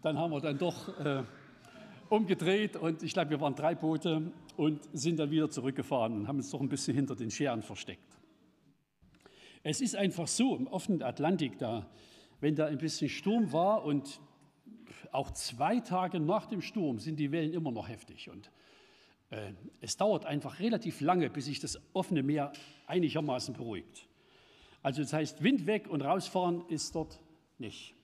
[0.02, 1.24] dann haben wir dann doch äh,
[2.10, 6.38] umgedreht und ich glaube, wir waren drei Boote und sind dann wieder zurückgefahren und haben
[6.38, 8.18] uns doch ein bisschen hinter den Scheren versteckt.
[9.64, 11.88] Es ist einfach so, im offenen Atlantik, da,
[12.40, 14.20] wenn da ein bisschen Sturm war und
[15.12, 18.30] auch zwei Tage nach dem Sturm sind die Wellen immer noch heftig.
[18.30, 18.52] Und
[19.80, 22.52] es dauert einfach relativ lange, bis sich das offene Meer
[22.88, 24.08] einigermaßen beruhigt.
[24.84, 27.20] Also das heißt, Wind weg und rausfahren ist dort
[27.58, 27.96] nicht,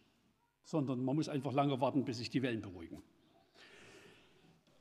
[0.64, 3.02] sondern man muss einfach lange warten, bis sich die Wellen beruhigen.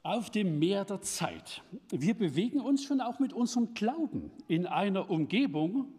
[0.02, 1.62] Auf dem Meer der Zeit.
[1.90, 5.92] Wir bewegen uns schon auch mit unserem Glauben in einer Umgebung,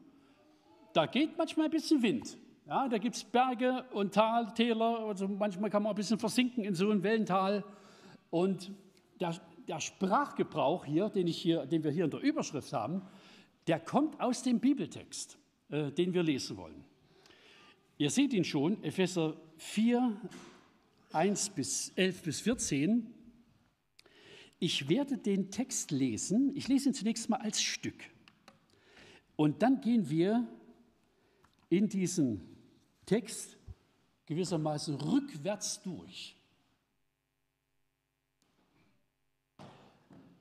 [0.94, 2.38] da geht manchmal ein bisschen Wind.
[2.68, 6.64] Ja, da gibt es Berge und Tal, Täler, also manchmal kann man ein bisschen versinken
[6.64, 7.64] in so einem Wellental.
[8.30, 8.72] Und
[9.20, 9.36] der
[9.68, 13.02] der Sprachgebrauch hier, den, ich hier, den wir hier in der Überschrift haben,
[13.68, 15.38] der kommt aus dem Bibeltext,
[15.70, 16.84] äh, den wir lesen wollen.
[17.98, 20.16] Ihr seht ihn schon, Epheser 4,
[21.12, 23.14] 1 bis 11 bis 14.
[24.60, 26.56] Ich werde den Text lesen.
[26.56, 28.04] Ich lese ihn zunächst mal als Stück.
[29.36, 30.48] Und dann gehen wir
[31.70, 32.42] in diesen
[33.06, 33.58] Text
[34.26, 36.37] gewissermaßen rückwärts durch.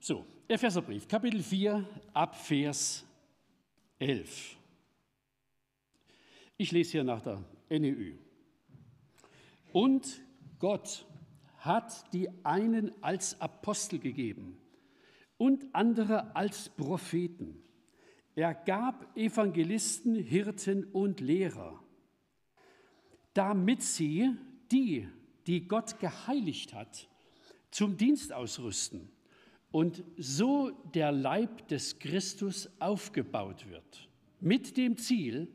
[0.07, 3.03] So, Epheserbrief, Kapitel 4, ab Vers
[3.99, 4.55] 11.
[6.55, 8.13] Ich lese hier nach der NEU.
[9.73, 10.21] Und
[10.59, 11.05] Gott
[11.57, 14.57] hat die einen als Apostel gegeben
[15.37, 17.61] und andere als Propheten.
[18.33, 21.83] Er gab Evangelisten, Hirten und Lehrer,
[23.33, 24.31] damit sie
[24.71, 25.05] die,
[25.47, 27.09] die Gott geheiligt hat,
[27.71, 29.11] zum Dienst ausrüsten
[29.71, 35.47] und so der Leib des Christus aufgebaut wird, mit dem Ziel,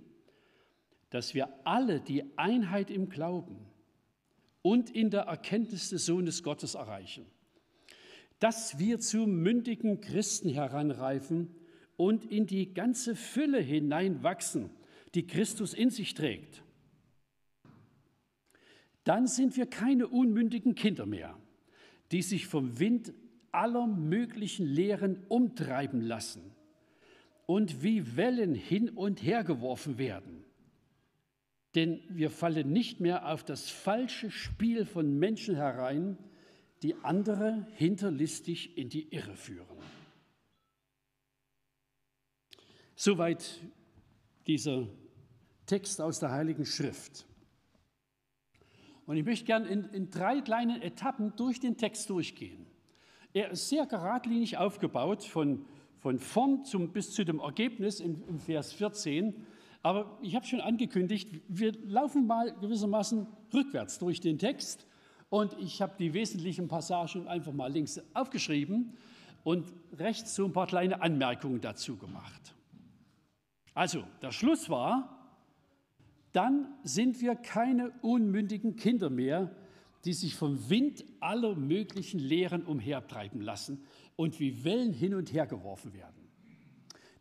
[1.10, 3.56] dass wir alle die Einheit im Glauben
[4.62, 7.26] und in der Erkenntnis des Sohnes Gottes erreichen,
[8.38, 11.54] dass wir zu mündigen Christen heranreifen
[11.96, 14.70] und in die ganze Fülle hineinwachsen,
[15.14, 16.62] die Christus in sich trägt.
[19.04, 21.36] Dann sind wir keine unmündigen Kinder mehr,
[22.10, 23.12] die sich vom Wind
[23.52, 26.42] aller möglichen Lehren umtreiben lassen
[27.46, 30.44] und wie Wellen hin und her geworfen werden.
[31.74, 36.18] Denn wir fallen nicht mehr auf das falsche Spiel von Menschen herein,
[36.82, 39.78] die andere hinterlistig in die Irre führen.
[42.94, 43.60] Soweit
[44.46, 44.88] dieser
[45.66, 47.26] Text aus der Heiligen Schrift.
[49.06, 52.66] Und ich möchte gerne in, in drei kleinen Etappen durch den Text durchgehen.
[53.34, 55.64] Er ist sehr geradlinig aufgebaut, von,
[55.98, 59.34] von vorn zum, bis zu dem Ergebnis im, im Vers 14.
[59.82, 64.86] Aber ich habe schon angekündigt, wir laufen mal gewissermaßen rückwärts durch den Text.
[65.30, 68.98] Und ich habe die wesentlichen Passagen einfach mal links aufgeschrieben
[69.44, 72.54] und rechts so ein paar kleine Anmerkungen dazu gemacht.
[73.74, 75.22] Also, der Schluss war,
[76.32, 79.50] dann sind wir keine unmündigen Kinder mehr,
[80.04, 83.84] die sich vom Wind aller möglichen Lehren umhertreiben lassen
[84.16, 86.22] und wie Wellen hin und her geworfen werden.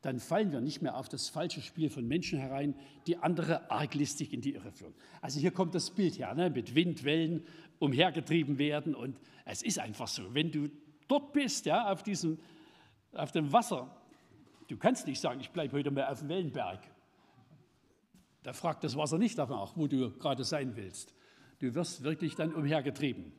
[0.02, 2.74] Dann fallen wir nicht mehr auf das falsche Spiel von Menschen herein,
[3.06, 4.96] die andere arglistig in die Irre führen.
[5.22, 6.50] Also hier kommt das Bild her, ne?
[6.50, 7.46] mit Windwellen
[7.78, 8.96] umhergetrieben werden.
[8.96, 10.70] Und es ist einfach so, wenn du
[11.08, 12.40] dort bist, ja, auf, diesem,
[13.14, 13.96] auf dem Wasser,
[14.70, 16.80] du kannst nicht sagen, ich bleibe heute mal auf dem Wellenberg.
[18.42, 21.14] Da fragt das Wasser nicht danach, wo du gerade sein willst.
[21.62, 23.32] Du wirst wirklich dann umhergetrieben.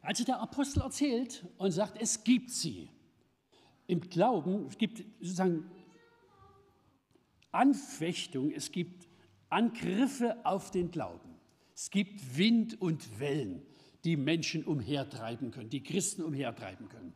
[0.00, 2.88] Also der Apostel erzählt und sagt, es gibt sie.
[3.86, 5.70] Im Glauben, es gibt sozusagen
[7.52, 9.06] Anfechtung, es gibt
[9.50, 11.36] Angriffe auf den Glauben.
[11.74, 13.60] Es gibt Wind und Wellen,
[14.04, 17.12] die Menschen umhertreiben können, die Christen umhertreiben können.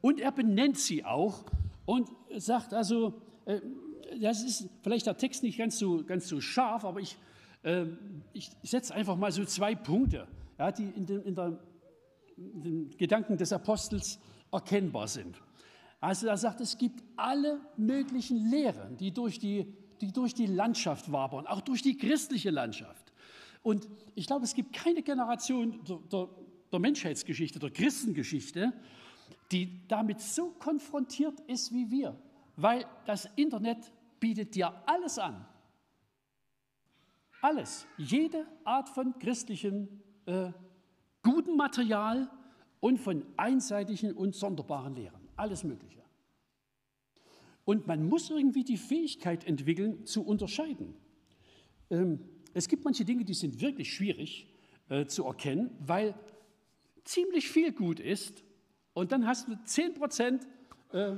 [0.00, 1.44] Und er benennt sie auch
[1.84, 3.60] und sagt also, äh,
[4.20, 7.16] das ist vielleicht der Text nicht ganz so, ganz so scharf, aber ich,
[7.62, 7.86] äh,
[8.32, 10.26] ich setze einfach mal so zwei Punkte,
[10.58, 11.58] ja, die in, dem, in, der,
[12.36, 14.18] in den Gedanken des Apostels
[14.52, 15.40] erkennbar sind.
[16.00, 19.66] Also er sagt, es gibt alle möglichen Lehren, die durch die,
[20.00, 23.12] die durch die Landschaft wabern, auch durch die christliche Landschaft.
[23.62, 26.28] Und ich glaube, es gibt keine Generation der, der,
[26.70, 28.72] der Menschheitsgeschichte, der Christengeschichte,
[29.50, 32.16] die damit so konfrontiert ist wie wir,
[32.56, 35.46] weil das Internet bietet dir alles an.
[37.42, 39.88] Alles, jede Art von christlichem
[40.26, 40.52] äh,
[41.22, 42.30] guten Material
[42.80, 45.28] und von einseitigen und sonderbaren Lehren.
[45.36, 46.02] Alles Mögliche.
[47.64, 50.94] Und man muss irgendwie die Fähigkeit entwickeln, zu unterscheiden.
[51.90, 52.20] Ähm,
[52.54, 54.46] es gibt manche Dinge, die sind wirklich schwierig
[54.88, 56.14] äh, zu erkennen, weil
[57.04, 58.42] ziemlich viel gut ist
[58.94, 60.46] und dann hast du 10 Prozent
[60.92, 61.16] äh,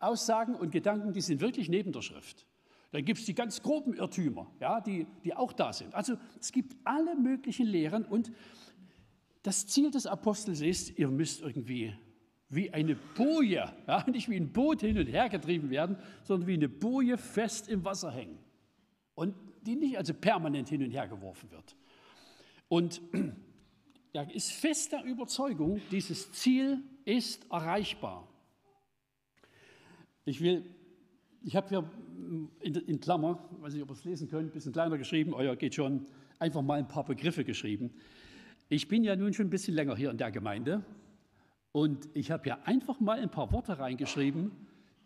[0.00, 2.46] Aussagen und Gedanken, die sind wirklich neben der Schrift.
[2.92, 5.94] Dann gibt es die ganz groben Irrtümer, ja, die, die auch da sind.
[5.94, 8.32] Also es gibt alle möglichen Lehren und
[9.42, 11.94] das Ziel des Apostels ist, ihr müsst irgendwie
[12.48, 16.54] wie eine Boje, ja, nicht wie ein Boot hin und her getrieben werden, sondern wie
[16.54, 18.38] eine Boje fest im Wasser hängen.
[19.14, 21.76] Und die nicht also permanent hin und her geworfen wird.
[22.68, 23.00] Und
[24.12, 28.26] er ist fest der Überzeugung, dieses Ziel ist erreichbar.
[30.24, 30.64] Ich will,
[31.42, 31.90] ich habe hier
[32.60, 35.56] in, in Klammer, weiß nicht, ob ihr es lesen könnt, ein bisschen kleiner geschrieben, euer
[35.56, 36.06] geht schon,
[36.38, 37.90] einfach mal ein paar Begriffe geschrieben.
[38.68, 40.84] Ich bin ja nun schon ein bisschen länger hier in der Gemeinde
[41.72, 44.52] und ich habe ja einfach mal ein paar Worte reingeschrieben,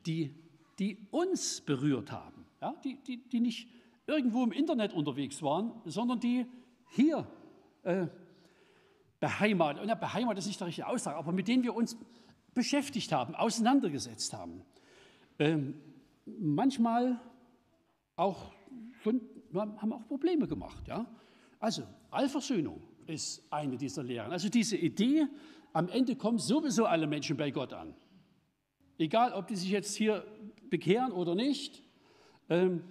[0.07, 0.35] die,
[0.79, 2.75] die uns berührt haben, ja?
[2.85, 3.69] die, die, die nicht
[4.07, 6.47] irgendwo im Internet unterwegs waren, sondern die
[6.91, 7.27] hier
[7.85, 8.07] äh,
[9.21, 11.97] beheimatet, ja, beheimatet ist nicht der richtige Ausdruck, aber mit denen wir uns
[12.53, 14.63] beschäftigt haben, auseinandergesetzt haben.
[15.39, 15.75] Ähm,
[16.27, 17.21] manchmal
[18.17, 18.53] auch
[19.03, 19.21] schon,
[19.55, 20.87] haben auch Probleme gemacht.
[20.89, 21.07] Ja?
[21.59, 24.33] Also Allversöhnung ist eine dieser Lehren.
[24.33, 25.27] Also diese Idee,
[25.73, 27.95] am Ende kommen sowieso alle Menschen bei Gott an.
[28.99, 30.25] Egal, ob die sich jetzt hier
[30.71, 31.83] bekehren oder nicht,
[32.49, 32.85] ähm,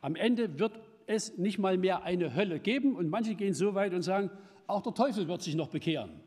[0.00, 0.72] am Ende wird
[1.06, 2.96] es nicht mal mehr eine Hölle geben.
[2.96, 4.30] Und manche gehen so weit und sagen,
[4.66, 6.20] auch der Teufel wird sich noch bekehren.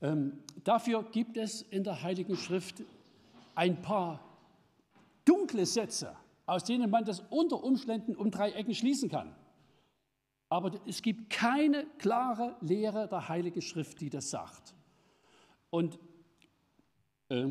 [0.00, 2.82] Ähm, dafür gibt es in der Heiligen Schrift
[3.56, 4.20] ein paar
[5.24, 9.34] dunkle Sätze, aus denen man das unter Umständen um drei Ecken schließen kann.
[10.48, 14.76] Aber es gibt keine klare Lehre der Heiligen Schrift, die das sagt.
[15.70, 15.98] Und
[17.28, 17.48] äh,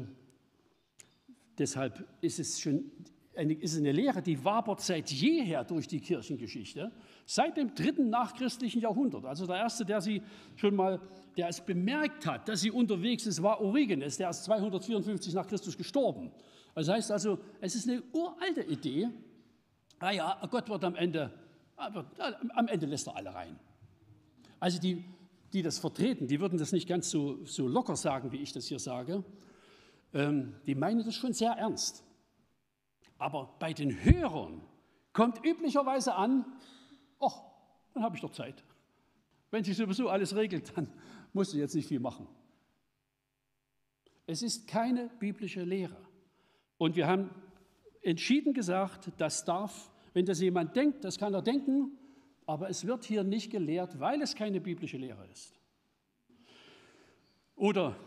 [1.58, 2.90] deshalb ist es schon
[3.36, 6.94] eine, ist eine Lehre, die wabert seit jeher durch die Kirchengeschichte,
[7.26, 9.26] seit dem dritten nachchristlichen Jahrhundert.
[9.26, 10.22] Also der erste, der sie
[10.56, 11.00] schon mal,
[11.38, 15.78] der es bemerkt hat, dass sie unterwegs ist, war Origenes, der ist 254 nach Christus
[15.78, 16.32] gestorben.
[16.74, 19.10] Das heißt also, es ist eine uralte Idee.
[20.00, 21.32] Ah ja, Gott wird am Ende
[21.76, 22.06] aber
[22.56, 23.60] am Ende lässt er alle rein.
[24.60, 25.04] Also die,
[25.54, 28.68] die das vertreten, die würden das nicht ganz so, so locker sagen, wie ich das
[28.68, 29.24] hier sage.
[30.14, 32.04] Ähm, die meinen das schon sehr ernst.
[33.18, 34.62] Aber bei den Hörern
[35.14, 36.46] kommt üblicherweise an,
[37.96, 38.64] dann habe ich doch Zeit.
[39.50, 40.88] Wenn sich sowieso alles regelt, dann
[41.34, 42.28] musst du jetzt nicht viel machen.
[44.28, 45.98] Es ist keine biblische Lehre.
[46.78, 47.32] Und wir haben
[48.04, 51.92] entschieden gesagt, das darf wenn das jemand denkt, das kann er denken,
[52.46, 55.60] aber es wird hier nicht gelehrt, weil es keine biblische Lehre ist.
[57.58, 57.98] Oder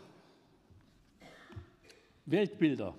[2.25, 2.95] Weltbilder.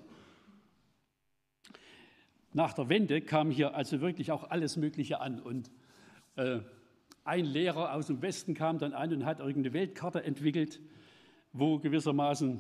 [2.54, 5.40] Nach der Wende kam hier also wirklich auch alles Mögliche an.
[5.40, 5.72] Und
[6.36, 6.60] äh,
[7.30, 10.82] ein Lehrer aus dem Westen kam dann an und hat irgendeine Weltkarte entwickelt,
[11.54, 12.60] wo gewissermaßen,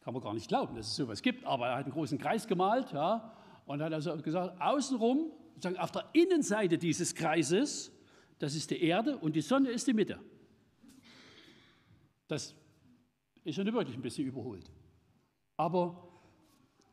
[0.00, 2.48] kann man gar nicht glauben, dass es sowas gibt, aber er hat einen großen Kreis
[2.48, 3.32] gemalt, ja,
[3.66, 7.92] und hat also gesagt, außenrum, sagen, auf der Innenseite dieses Kreises,
[8.40, 10.18] das ist die Erde und die Sonne ist die Mitte.
[12.26, 12.54] Das
[13.44, 14.72] ist schon wirklich ein bisschen überholt.
[15.56, 16.05] Aber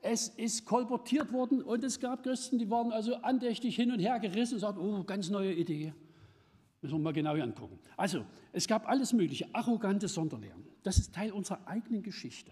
[0.03, 4.19] es ist kolportiert worden und es gab Christen, die waren also andächtig hin und her
[4.19, 5.93] gerissen und sagten, oh, ganz neue Idee.
[6.81, 7.79] Müssen wir mal genau angucken.
[7.95, 10.65] Also, es gab alles Mögliche, arrogante Sonderlehren.
[10.83, 12.51] Das ist Teil unserer eigenen Geschichte.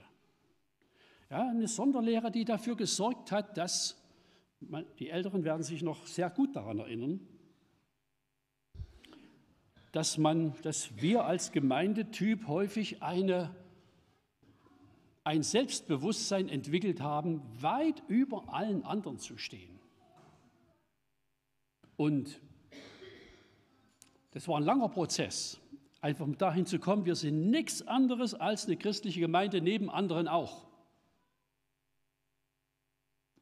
[1.30, 4.02] Ja, eine Sonderlehre, die dafür gesorgt hat, dass
[5.00, 7.20] die Älteren werden sich noch sehr gut daran erinnern,
[9.92, 13.54] dass, man, dass wir als Gemeindetyp häufig eine,
[15.24, 19.80] ein Selbstbewusstsein entwickelt haben, weit über allen anderen zu stehen.
[21.96, 22.42] Und
[24.32, 25.60] das war ein langer Prozess,
[26.00, 30.66] einfach dahin zu kommen, wir sind nichts anderes als eine christliche Gemeinde neben anderen auch.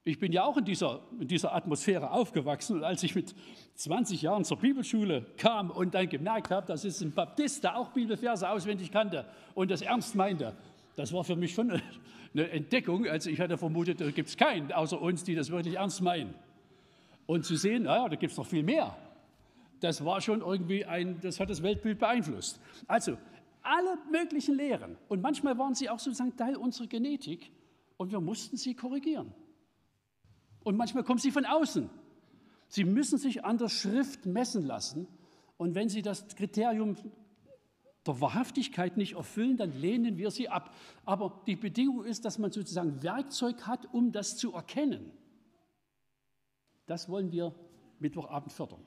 [0.04, 3.36] Ich bin ja auch in dieser, in dieser Atmosphäre aufgewachsen und als ich mit
[3.76, 7.90] 20 Jahren zur Bibelschule kam und dann gemerkt habe, dass es ein Baptist, der auch
[7.90, 10.58] Bibelverse auswendig kannte und das ernst meinte,
[11.00, 11.72] das war für mich schon
[12.34, 13.08] eine Entdeckung.
[13.08, 16.36] Also ich hatte vermutet, da gibt es keinen außer uns, die das wirklich ernst meinen.
[17.26, 18.98] Und zu sehen, naja, da gibt es noch viel mehr.
[19.80, 22.60] Das war schon irgendwie ein, das hat das Weltbild beeinflusst.
[22.86, 23.18] Also
[23.62, 24.98] alle möglichen Lehren.
[25.08, 27.50] Und manchmal waren sie auch sozusagen Teil unserer Genetik
[27.96, 29.34] und wir mussten sie korrigieren.
[30.66, 31.90] Und manchmal kommen sie von außen.
[32.68, 35.08] Sie müssen sich an der Schrift messen lassen.
[35.56, 36.98] Und wenn sie das Kriterium
[38.10, 40.76] der Wahrhaftigkeit nicht erfüllen, dann lehnen wir sie ab.
[41.06, 45.12] Aber die Bedingung ist, dass man sozusagen Werkzeug hat, um das zu erkennen.
[46.86, 47.54] Das wollen wir
[48.00, 48.82] Mittwochabend fördern.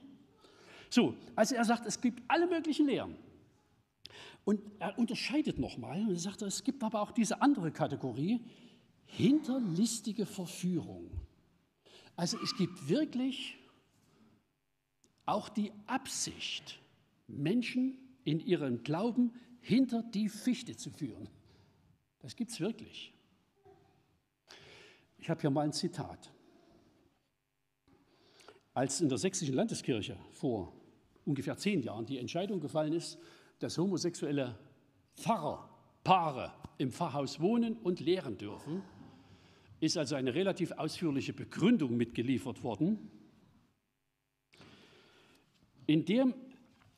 [0.90, 3.16] So, also er sagt, es gibt alle möglichen Lehren.
[4.44, 8.40] Und er unterscheidet nochmal und er sagt, es gibt aber auch diese andere Kategorie,
[9.06, 11.10] hinterlistige Verführung.
[12.16, 13.56] Also es gibt wirklich
[15.24, 16.80] auch die Absicht,
[17.28, 21.28] Menschen in ihrem Glauben hinter die Fichte zu führen.
[22.20, 23.12] Das gibt es wirklich.
[25.18, 26.32] Ich habe hier mal ein Zitat.
[28.74, 30.72] Als in der sächsischen Landeskirche vor
[31.24, 33.18] ungefähr zehn Jahren die Entscheidung gefallen ist,
[33.58, 34.58] dass homosexuelle
[35.14, 38.82] Pfarrerpaare im Pfarrhaus wohnen und lehren dürfen,
[39.78, 43.10] ist also eine relativ ausführliche Begründung mitgeliefert worden,
[45.86, 46.32] in, der,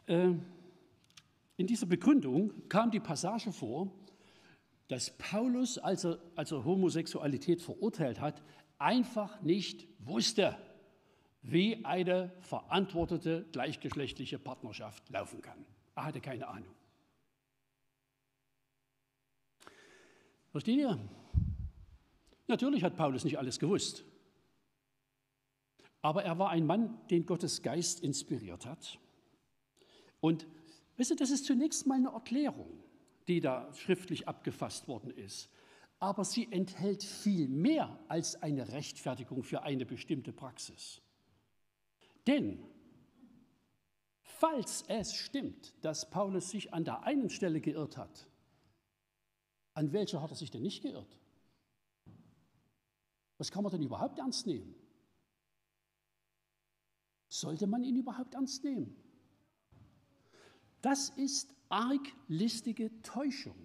[0.06, 0.32] äh,
[1.57, 3.92] in dieser Begründung kam die Passage vor,
[4.88, 8.42] dass Paulus, als er, als er Homosexualität verurteilt hat,
[8.78, 10.59] einfach nicht wusste,
[11.42, 15.64] wie eine verantwortete gleichgeschlechtliche Partnerschaft laufen kann.
[15.94, 16.74] Er hatte keine Ahnung.
[20.50, 20.98] Versteht ihr?
[22.46, 24.05] Natürlich hat Paulus nicht alles gewusst.
[26.02, 28.98] Aber er war ein Mann, den Gottes Geist inspiriert hat.
[30.20, 30.46] Und
[30.97, 32.82] wisst ihr, das ist zunächst mal eine Erklärung,
[33.28, 35.49] die da schriftlich abgefasst worden ist.
[35.99, 41.01] Aber sie enthält viel mehr als eine Rechtfertigung für eine bestimmte Praxis.
[42.26, 42.59] Denn
[44.22, 48.28] falls es stimmt, dass Paulus sich an der einen Stelle geirrt hat,
[49.74, 51.18] an welcher hat er sich denn nicht geirrt?
[53.38, 54.74] Was kann man denn überhaupt ernst nehmen?
[57.28, 58.97] Sollte man ihn überhaupt ernst nehmen?
[60.85, 63.57] Das ist arglistige Täuschung.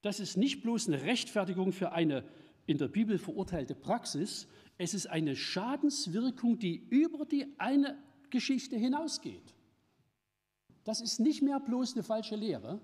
[0.00, 2.24] Das ist nicht bloß eine Rechtfertigung für eine
[2.64, 9.54] in der Bibel verurteilte Praxis, es ist eine Schadenswirkung, die über die eine Geschichte hinausgeht.
[10.82, 12.80] Das ist nicht mehr bloß eine falsche Lehre,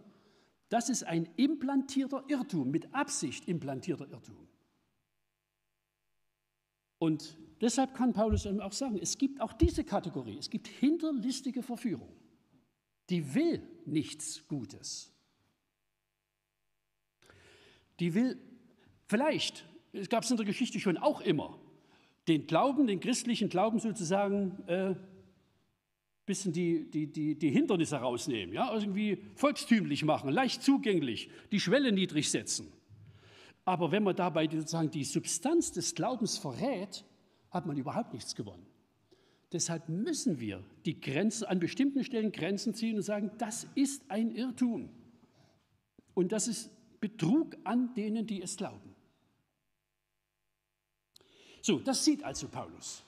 [0.68, 4.46] das ist ein implantierter Irrtum, mit Absicht implantierter Irrtum.
[6.98, 12.12] Und deshalb kann Paulus auch sagen, es gibt auch diese Kategorie, es gibt hinterlistige Verführung,
[13.10, 15.12] die will nichts Gutes.
[18.00, 18.38] Die will
[19.06, 21.58] vielleicht, es gab es in der Geschichte schon auch immer,
[22.28, 24.94] den Glauben, den christlichen Glauben sozusagen äh,
[26.28, 28.72] bisschen die, die, die, die Hindernisse rausnehmen, ja?
[28.72, 32.70] irgendwie volkstümlich machen, leicht zugänglich, die Schwelle niedrig setzen.
[33.64, 37.04] Aber wenn man dabei sozusagen die Substanz des Glaubens verrät,
[37.50, 38.67] hat man überhaupt nichts gewonnen.
[39.52, 44.30] Deshalb müssen wir die Grenzen an bestimmten Stellen Grenzen ziehen und sagen, das ist ein
[44.34, 44.90] Irrtum.
[46.14, 46.70] Und das ist
[47.00, 48.94] Betrug an denen, die es glauben.
[51.62, 53.04] So, das sieht also Paulus.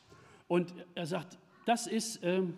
[0.49, 2.57] Und er sagt, das ist, ähm,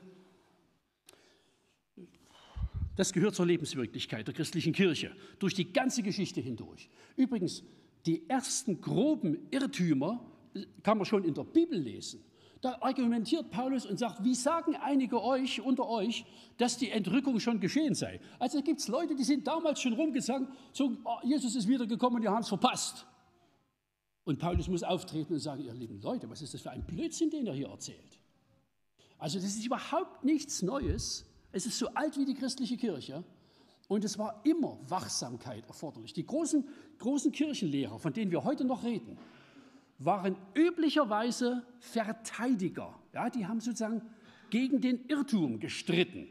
[2.97, 6.89] das gehört zur Lebenswirklichkeit der christlichen Kirche durch die ganze Geschichte hindurch.
[7.17, 7.65] Übrigens,
[8.07, 10.25] die ersten groben Irrtümer
[10.83, 12.23] kann man schon in der Bibel lesen.
[12.63, 16.25] Da argumentiert Paulus und sagt, wie sagen einige euch unter euch,
[16.59, 18.21] dass die Entrückung schon geschehen sei?
[18.39, 22.23] Also gibt es Leute, die sind damals schon rumgesagt, so, oh, Jesus ist wiedergekommen und
[22.23, 23.05] die haben es verpasst.
[24.23, 27.31] Und Paulus muss auftreten und sagen, ihr lieben Leute, was ist das für ein Blödsinn,
[27.31, 28.21] den er hier erzählt?
[29.19, 31.27] Also das ist überhaupt nichts Neues.
[31.51, 33.25] Es ist so alt wie die christliche Kirche.
[33.89, 36.13] Und es war immer Wachsamkeit erforderlich.
[36.13, 36.65] Die großen,
[36.99, 39.19] großen Kirchenlehrer, von denen wir heute noch reden,
[40.05, 42.99] waren üblicherweise Verteidiger.
[43.13, 44.03] Ja, die haben sozusagen
[44.51, 46.29] gegen den Irrtum gestritten.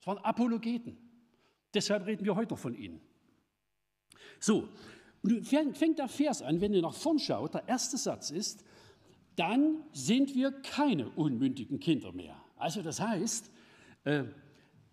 [0.00, 0.96] Es waren Apologeten.
[1.74, 3.00] Deshalb reden wir heute von ihnen.
[4.40, 4.68] So,
[5.22, 8.64] nun fängt der Vers an, wenn ihr nach vorn schaut, der erste Satz ist,
[9.36, 12.36] dann sind wir keine unmündigen Kinder mehr.
[12.56, 13.50] Also das heißt,
[14.04, 14.24] äh,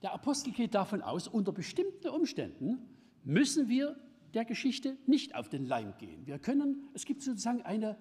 [0.01, 2.79] der Apostel geht davon aus, unter bestimmten Umständen
[3.23, 3.95] müssen wir
[4.33, 6.25] der Geschichte nicht auf den Leim gehen.
[6.25, 7.97] Wir können, es gibt sozusagen eine,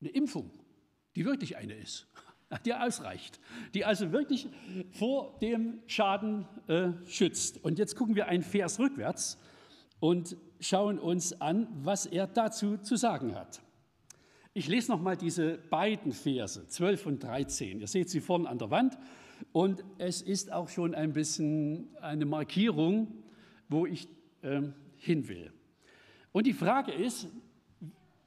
[0.00, 0.50] eine Impfung,
[1.16, 2.06] die wirklich eine ist,
[2.64, 3.40] die ausreicht,
[3.74, 4.48] die also wirklich
[4.92, 7.64] vor dem Schaden äh, schützt.
[7.64, 9.38] Und jetzt gucken wir einen Vers rückwärts
[10.00, 13.62] und schauen uns an, was er dazu zu sagen hat.
[14.54, 17.80] Ich lese nochmal diese beiden Verse, 12 und 13.
[17.80, 18.98] Ihr seht sie vorne an der Wand.
[19.50, 23.21] Und es ist auch schon ein bisschen eine Markierung,
[23.72, 24.06] wo ich
[24.42, 24.62] äh,
[24.98, 25.52] hin will.
[26.30, 27.26] Und die Frage ist,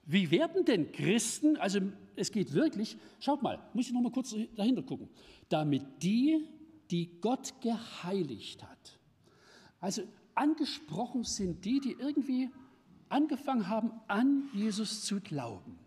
[0.06, 1.80] wie werden denn Christen, also
[2.16, 5.10] es geht wirklich, schaut mal, muss ich noch mal kurz dahinter gucken,
[5.50, 6.48] damit die,
[6.92, 9.00] die Gott geheiligt hat.
[9.80, 10.04] Also
[10.36, 12.50] angesprochen sind die, die irgendwie
[13.10, 15.80] angefangen haben, an Jesus zu glauben.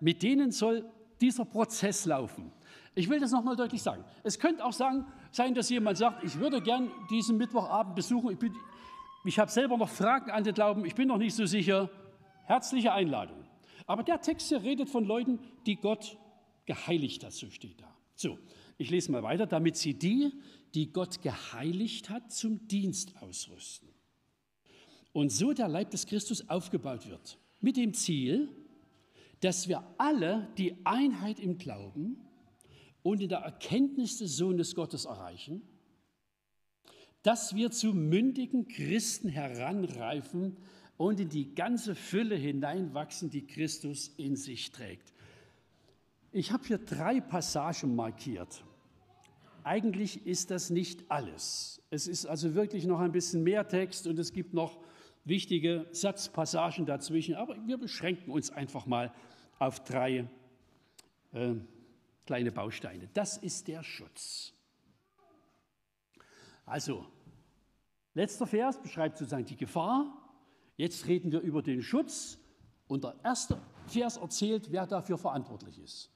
[0.00, 0.88] Mit denen soll
[1.20, 2.52] dieser Prozess laufen.
[2.94, 4.04] Ich will das nochmal deutlich sagen.
[4.24, 8.36] Es könnte auch sagen, sein, dass jemand sagt, ich würde gern diesen Mittwochabend besuchen.
[8.40, 8.50] Ich,
[9.24, 11.88] ich habe selber noch Fragen an den Glauben, ich bin noch nicht so sicher.
[12.46, 13.44] Herzliche Einladung.
[13.86, 16.16] Aber der Text hier redet von Leuten, die Gott
[16.66, 17.96] geheiligt hat, so steht da.
[18.14, 18.38] So,
[18.76, 20.32] ich lese mal weiter, damit sie die,
[20.74, 23.88] die Gott geheiligt hat, zum Dienst ausrüsten.
[25.12, 28.48] Und so der Leib des Christus aufgebaut wird, mit dem Ziel,
[29.40, 32.20] dass wir alle die Einheit im Glauben
[33.02, 35.62] und in der Erkenntnis des Sohnes Gottes erreichen,
[37.22, 40.56] dass wir zu mündigen Christen heranreifen
[40.96, 45.12] und in die ganze Fülle hineinwachsen, die Christus in sich trägt.
[46.32, 48.64] Ich habe hier drei Passagen markiert.
[49.64, 51.82] Eigentlich ist das nicht alles.
[51.90, 54.78] Es ist also wirklich noch ein bisschen mehr Text und es gibt noch
[55.24, 59.12] wichtige Satzpassagen dazwischen, aber wir beschränken uns einfach mal
[59.58, 60.28] auf drei
[61.32, 61.54] äh,
[62.30, 63.08] kleine Bausteine.
[63.12, 64.52] Das ist der Schutz.
[66.64, 67.04] Also,
[68.14, 70.16] letzter Vers beschreibt sozusagen die Gefahr.
[70.76, 72.38] Jetzt reden wir über den Schutz.
[72.86, 76.12] Und der erste Vers erzählt, wer dafür verantwortlich ist.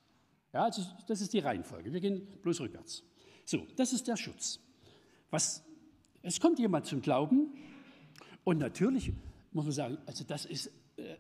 [0.53, 1.93] Ja, also das ist die Reihenfolge.
[1.93, 3.03] Wir gehen bloß rückwärts.
[3.45, 4.61] So, das ist der Schutz.
[5.31, 5.65] Was,
[6.23, 7.55] es kommt jemand zum Glauben
[8.45, 9.13] und natürlich
[9.51, 11.17] muss man sagen, also das ist äh,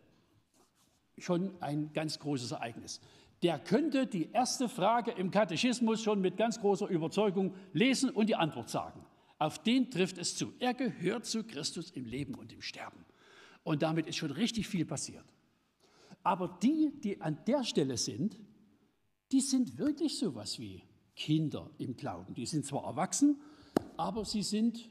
[1.18, 3.00] schon ein ganz großes Ereignis.
[3.44, 8.36] Der könnte die erste Frage im Katechismus schon mit ganz großer Überzeugung lesen und die
[8.36, 9.04] Antwort sagen.
[9.38, 10.54] Auf den trifft es zu.
[10.60, 13.04] Er gehört zu Christus im Leben und im Sterben.
[13.62, 15.26] Und damit ist schon richtig viel passiert.
[16.22, 18.40] Aber die, die an der Stelle sind,
[19.30, 20.82] die sind wirklich so was wie
[21.14, 22.32] Kinder im Glauben.
[22.32, 23.42] Die sind zwar erwachsen,
[23.98, 24.90] aber sie sind,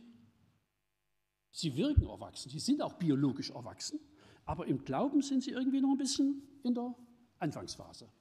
[1.49, 2.51] sie wirken erwachsen.
[2.51, 3.99] Sie sind auch biologisch erwachsen,
[4.45, 6.93] aber im Glauben sind sie irgendwie noch ein bisschen in der
[7.39, 8.11] Anfangsphase.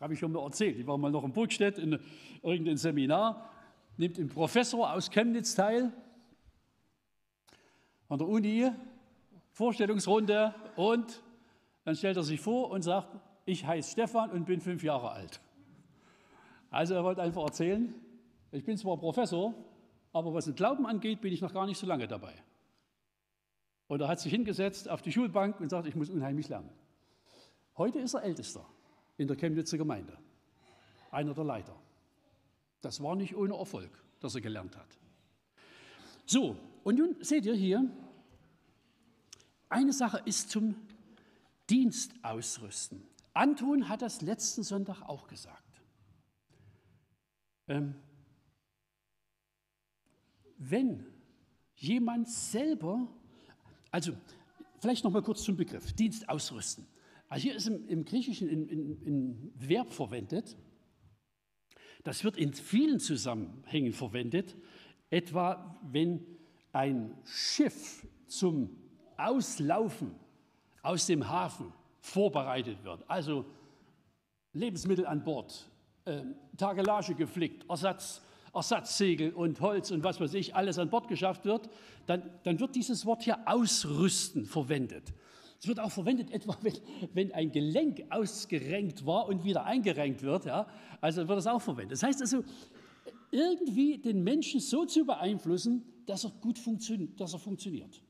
[0.00, 0.76] Habe ich schon mal erzählt.
[0.78, 1.98] Ich war mal noch in Burgstedt in
[2.42, 3.48] irgendeinem Seminar,
[3.96, 5.92] nimmt ein Professor aus Chemnitz teil
[8.08, 8.70] an der Uni,
[9.52, 11.22] Vorstellungsrunde und
[11.84, 13.16] dann stellt er sich vor und sagt,
[13.46, 15.40] ich heiße Stefan und bin fünf Jahre alt.
[16.70, 17.94] Also er wollte einfach erzählen,
[18.50, 19.54] ich bin zwar Professor,
[20.12, 22.34] aber was den Glauben angeht, bin ich noch gar nicht so lange dabei.
[23.86, 26.70] Und er hat sich hingesetzt auf die Schulbank und sagt, ich muss unheimlich lernen.
[27.76, 28.66] Heute ist er Ältester
[29.16, 30.16] in der Chemnitzer Gemeinde,
[31.10, 31.76] einer der Leiter.
[32.80, 33.90] Das war nicht ohne Erfolg,
[34.20, 34.98] dass er gelernt hat.
[36.26, 37.90] So, und nun seht ihr hier,
[39.68, 40.76] eine Sache ist zum
[41.68, 43.02] Dienst ausrüsten.
[43.32, 45.82] Anton hat das letzten Sonntag auch gesagt.
[47.66, 47.94] Ähm,
[50.56, 51.06] wenn
[51.76, 53.08] jemand selber,
[53.90, 54.12] also
[54.78, 56.86] vielleicht noch mal kurz zum Begriff, Dienst ausrüsten.
[57.28, 60.56] Also hier ist im, im Griechischen ein Verb verwendet,
[62.04, 64.56] das wird in vielen Zusammenhängen verwendet,
[65.10, 66.24] etwa wenn
[66.72, 68.76] ein Schiff zum
[69.16, 70.14] Auslaufen
[70.82, 73.46] aus dem Hafen vorbereitet wird, also
[74.52, 75.70] Lebensmittel an Bord,
[76.04, 76.22] äh,
[76.58, 78.20] Tagelage geflickt, Ersatz,
[78.52, 81.68] Ersatzsegel und Holz und was weiß ich, alles an Bord geschafft wird,
[82.06, 85.12] dann, dann wird dieses Wort hier ausrüsten verwendet.
[85.64, 86.74] Es wird auch verwendet, etwa wenn,
[87.14, 90.44] wenn ein Gelenk ausgerenkt war und wieder eingerenkt wird.
[90.44, 90.66] Ja,
[91.00, 91.92] also wird das auch verwendet.
[91.92, 92.44] Das heißt also,
[93.30, 98.02] irgendwie den Menschen so zu beeinflussen, dass er gut funktioniert, dass er funktioniert,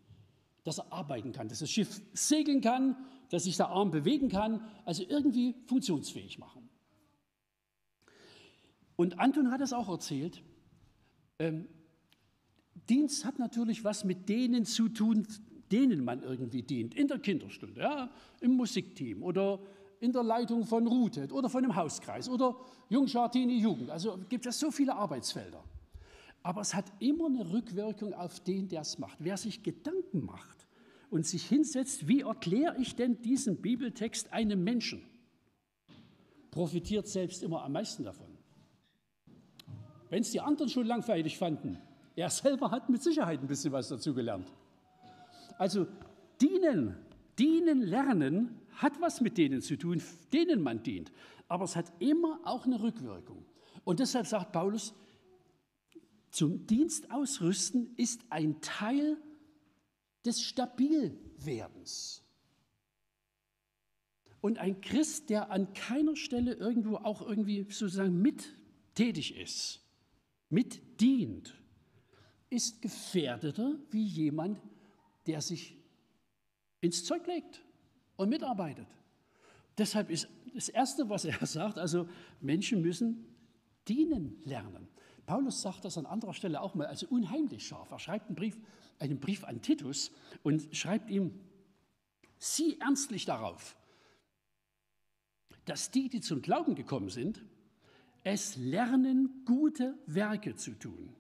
[0.65, 2.97] dass er arbeiten kann, dass das Schiff segeln kann,
[3.31, 6.69] dass sich der Arm bewegen kann, also irgendwie funktionsfähig machen.
[8.97, 10.43] Und Anton hat es auch erzählt.
[11.39, 11.69] Ähm,
[12.89, 15.29] Dienst hat natürlich was mit denen zu tun,
[15.75, 16.95] denen man irgendwie dient.
[16.95, 18.09] In der Kinderstunde, ja,
[18.41, 19.59] im Musikteam oder
[19.99, 22.57] in der Leitung von Rutet oder von einem Hauskreis oder
[22.91, 23.91] Jungschartini Jugend.
[23.91, 25.65] Also gibt es so viele Arbeitsfelder.
[26.45, 29.19] Aber es hat immer eine Rückwirkung auf den, der es macht.
[29.19, 30.69] Wer sich Gedanken macht
[31.11, 35.03] und sich hinsetzt, wie erkläre ich denn diesen Bibeltext einem Menschen,
[36.51, 38.39] profitiert selbst immer am meisten davon.
[40.11, 41.79] Wenn es die anderen schon langweilig fanden,
[42.15, 44.53] er selber hat mit Sicherheit ein bisschen was dazugelernt.
[45.59, 45.87] Also
[46.41, 46.97] dienen,
[47.39, 50.03] dienen, lernen hat was mit denen zu tun,
[50.33, 51.13] denen man dient.
[51.49, 53.45] Aber es hat immer auch eine Rückwirkung.
[53.85, 54.95] Und deshalb sagt Paulus,
[56.31, 59.17] zum Dienst ausrüsten ist ein Teil
[60.25, 62.23] des Stabilwerdens.
[64.41, 68.53] Und ein Christ, der an keiner Stelle irgendwo auch irgendwie sozusagen mit
[68.95, 69.81] tätig ist,
[70.51, 71.55] mitdient,
[72.51, 74.74] ist gefährdeter wie jemand, der
[75.41, 75.77] sich
[76.81, 77.65] ins Zeug legt
[78.17, 78.87] und mitarbeitet.
[79.79, 82.09] Deshalb ist das Erste, was er sagt, also
[82.41, 83.27] Menschen müssen
[83.89, 84.89] dienen lernen.
[85.27, 87.91] Paulus sagt das an anderer Stelle auch mal, also unheimlich scharf.
[87.91, 88.59] Er schreibt einen Brief,
[88.99, 90.13] einen Brief an Titus
[90.43, 91.41] und schreibt ihm,
[92.39, 93.77] sieh ernstlich darauf,
[95.65, 97.43] dass die, die zum Glauben gekommen sind,
[98.23, 101.15] es lernen, gute Werke zu tun.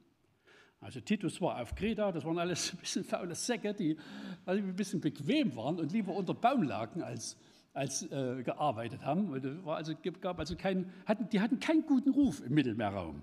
[0.85, 3.97] Also Titus war auf Kreta, das waren alles ein bisschen faule Säcke, die
[4.45, 7.39] also ein bisschen bequem waren und lieber unter Baum lagen als,
[7.72, 9.32] als äh, gearbeitet haben.
[9.64, 13.22] Also, gab also kein, hatten, die hatten keinen guten Ruf im Mittelmeerraum.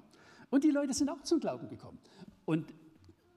[0.50, 2.00] Und die Leute sind auch zum Glauben gekommen.
[2.46, 2.74] Und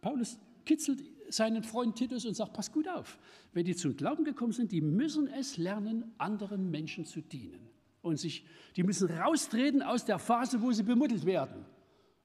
[0.01, 3.19] Paulus kitzelt seinen Freund Titus und sagt, pass gut auf,
[3.53, 7.69] wenn die zum Glauben gekommen sind, die müssen es lernen, anderen Menschen zu dienen
[8.01, 11.67] und sich, die müssen raustreten aus der Phase, wo sie bemuttelt werden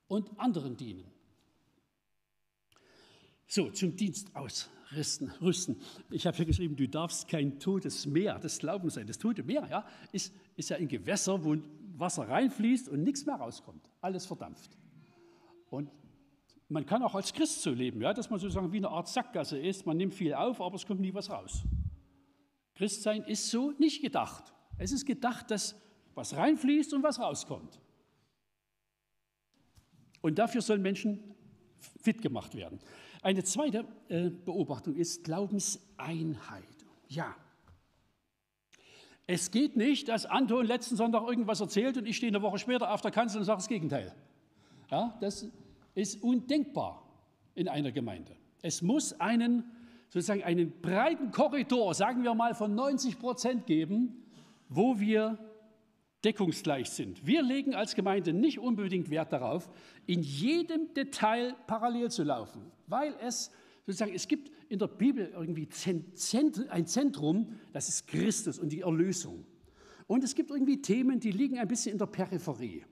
[0.08, 1.04] und anderen dienen.
[3.52, 5.32] So, zum Dienst ausrüsten.
[5.42, 5.82] Rüsten.
[6.12, 9.08] Ich habe hier geschrieben, du darfst kein totes Meer des Glaubens sein.
[9.08, 11.58] Das tote Meer ja, ist, ist ja ein Gewässer, wo
[11.98, 13.90] Wasser reinfließt und nichts mehr rauskommt.
[14.02, 14.78] Alles verdampft.
[15.72, 15.90] Und
[16.68, 19.58] man kann auch als Christ so leben, ja, dass man sozusagen wie eine Art Sackgasse
[19.58, 19.84] ist.
[19.88, 21.64] Man nimmt viel auf, aber es kommt nie was raus.
[22.76, 24.54] Christsein ist so nicht gedacht.
[24.78, 25.76] Es ist gedacht, dass
[26.14, 27.80] was reinfließt und was rauskommt.
[30.22, 31.24] Und dafür sollen Menschen
[32.00, 32.80] fit gemacht werden.
[33.22, 36.64] Eine zweite äh, Beobachtung ist Glaubenseinheit.
[37.08, 37.36] Ja.
[39.28, 42.92] Es geht nicht, dass Anton letzten Sonntag irgendwas erzählt und ich stehe eine Woche später
[42.94, 44.16] auf der Kanzel und sage das Gegenteil.
[44.90, 45.48] Ja, das
[45.96, 47.04] ist undenkbar
[47.56, 48.36] in einer Gemeinde.
[48.62, 49.64] Es muss einen,
[50.10, 54.24] sozusagen einen breiten Korridor, sagen wir mal von 90 Prozent geben,
[54.70, 55.38] wo wir
[56.24, 57.26] deckungsgleich sind.
[57.26, 59.70] Wir legen als Gemeinde nicht unbedingt Wert darauf,
[60.06, 63.52] in jedem Detail parallel zu laufen, weil es
[63.86, 69.46] sozusagen, es gibt in der Bibel irgendwie ein Zentrum, das ist Christus und die Erlösung.
[70.08, 72.84] Und es gibt irgendwie Themen, die liegen ein bisschen in der Peripherie.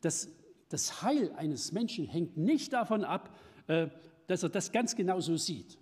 [0.00, 0.28] Das,
[0.68, 3.88] das Heil eines Menschen hängt nicht davon ab, äh,
[4.26, 5.78] dass er das ganz genau so sieht.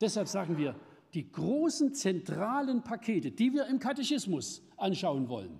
[0.00, 0.76] Deshalb sagen wir,
[1.14, 5.58] die großen zentralen Pakete, die wir im Katechismus anschauen wollen,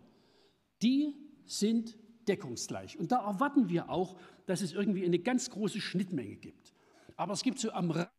[0.83, 1.15] die
[1.45, 1.99] sind
[2.29, 2.99] deckungsgleich.
[2.99, 4.17] Und da erwarten wir auch,
[4.47, 6.75] dass es irgendwie eine ganz große Schnittmenge gibt.
[7.17, 8.11] Aber es gibt so am Rand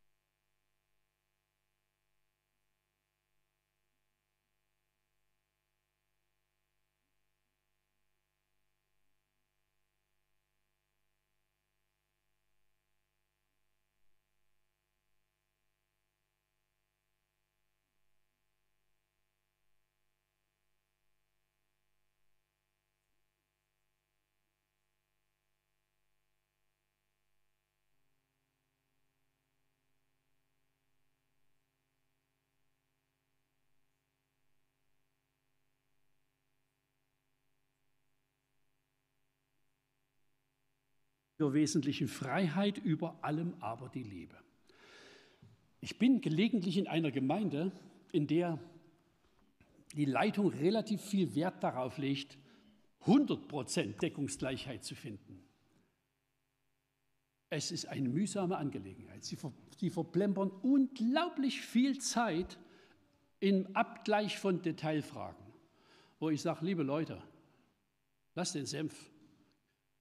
[41.39, 44.35] zur wesentlichen Freiheit, über allem aber die Liebe.
[45.79, 47.71] Ich bin gelegentlich in einer Gemeinde,
[48.11, 48.59] in der
[49.95, 52.37] die Leitung relativ viel Wert darauf legt,
[53.05, 55.41] 100% Deckungsgleichheit zu finden.
[57.49, 59.23] Es ist eine mühsame Angelegenheit.
[59.23, 62.59] Sie, ver, sie verplempern unglaublich viel Zeit
[63.39, 65.45] im Abgleich von Detailfragen,
[66.19, 67.23] wo ich sage, liebe Leute,
[68.35, 69.09] lasst den Senf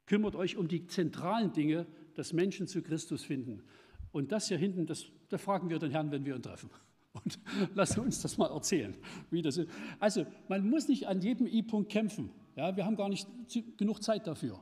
[0.09, 3.63] Kümmert euch um die zentralen Dinge, dass Menschen zu Christus finden.
[4.11, 6.71] Und das hier hinten, das, da fragen wir den Herrn, wenn wir ihn treffen.
[7.13, 7.39] Und
[7.75, 8.97] lass uns das mal erzählen,
[9.31, 9.69] wie das ist.
[10.01, 12.31] Also, man muss nicht an jedem I-Punkt kämpfen.
[12.57, 13.29] Ja, wir haben gar nicht
[13.77, 14.59] genug Zeit dafür.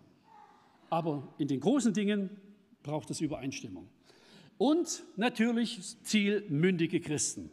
[0.90, 2.30] Aber in den großen Dingen
[2.82, 3.88] braucht es Übereinstimmung.
[4.58, 7.50] Und natürlich Ziel mündige Christen.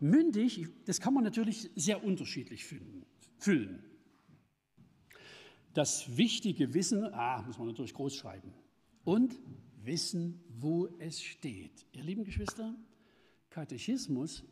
[0.00, 2.64] Mündig, das kann man natürlich sehr unterschiedlich
[3.38, 3.84] füllen.
[5.76, 8.54] Das wichtige Wissen, ah, muss man natürlich groß schreiben.
[9.04, 9.38] Und
[9.82, 11.84] wissen, wo es steht.
[11.92, 12.74] Ihr lieben Geschwister,
[13.50, 14.42] Katechismus,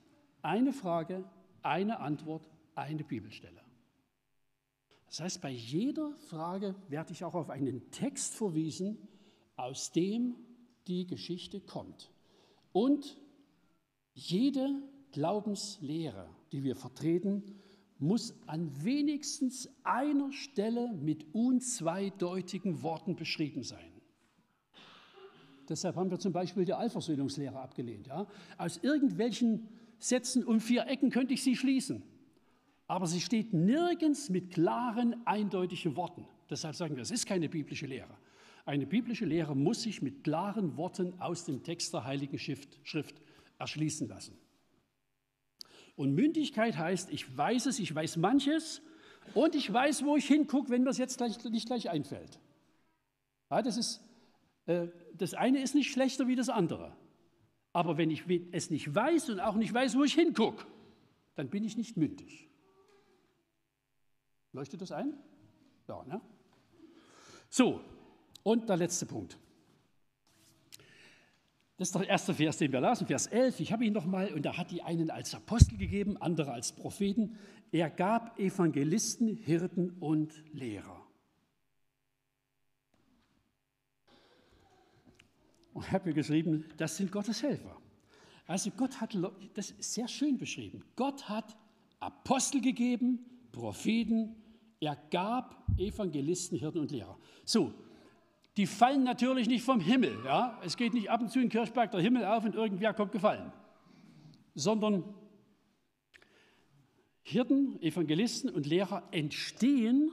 [0.43, 1.25] eine Frage,
[1.63, 3.63] eine Antwort, eine Bibelstelle.
[5.07, 8.99] Das heißt, bei jeder Frage werde ich auch auf einen Text verwiesen,
[9.57, 10.37] aus dem
[10.89, 12.13] die Geschichte kommt.
[12.73, 13.19] Und
[14.13, 17.63] jede Glaubenslehre, die wir vertreten,
[17.99, 23.93] muss an wenigstens einer Stelle mit unzweideutigen Worten beschrieben sein.
[25.69, 28.07] Deshalb haben wir zum Beispiel die Allversöhnungslehre abgelehnt.
[28.07, 28.27] Ja?
[28.59, 29.69] Aus irgendwelchen
[29.99, 32.03] Sätzen um vier Ecken könnte ich sie schließen.
[32.87, 36.27] Aber sie steht nirgends mit klaren, eindeutigen Worten.
[36.51, 38.15] Deshalb sagen wir, es ist keine biblische Lehre.
[38.67, 43.21] Eine biblische Lehre muss sich mit klaren Worten aus dem Text der Heiligen Schrift, Schrift
[43.59, 44.37] erschließen lassen.
[45.97, 48.83] Und Mündigkeit heißt, ich weiß es, ich weiß manches
[49.35, 52.41] und ich weiß, wo ich hingucke, wenn mir es jetzt gleich, nicht gleich einfällt.
[53.51, 54.01] Ja, das, ist,
[54.67, 56.97] äh, das eine ist nicht schlechter wie das andere.
[57.73, 60.65] Aber wenn ich es nicht weiß und auch nicht weiß, wo ich hingucke,
[61.35, 62.49] dann bin ich nicht mündig.
[64.53, 65.19] Leuchtet das ein?
[65.89, 66.21] Ja, ne?
[67.49, 67.81] So,
[68.43, 69.37] und der letzte Punkt.
[71.77, 73.59] Das ist der erste Vers, den wir lasen, Vers 11.
[73.59, 77.37] Ich habe ihn nochmal, und da hat die einen als Apostel gegeben, andere als Propheten.
[77.73, 81.05] Er gab Evangelisten, Hirten und Lehrer.
[85.73, 87.77] Und ich habe mir geschrieben, das sind Gottes Helfer.
[88.47, 89.17] Also Gott hat,
[89.55, 91.57] das ist sehr schön beschrieben, Gott hat
[91.99, 94.37] Apostel gegeben, Propheten,
[94.79, 97.19] er gab Evangelisten, Hirten und Lehrer.
[97.45, 97.73] So,
[98.57, 100.17] die fallen natürlich nicht vom Himmel.
[100.25, 100.61] Ja?
[100.65, 103.53] Es geht nicht ab und zu in Kirchberg der Himmel auf und irgendwer kommt gefallen,
[104.55, 105.05] sondern
[107.23, 110.11] Hirten, Evangelisten und Lehrer entstehen,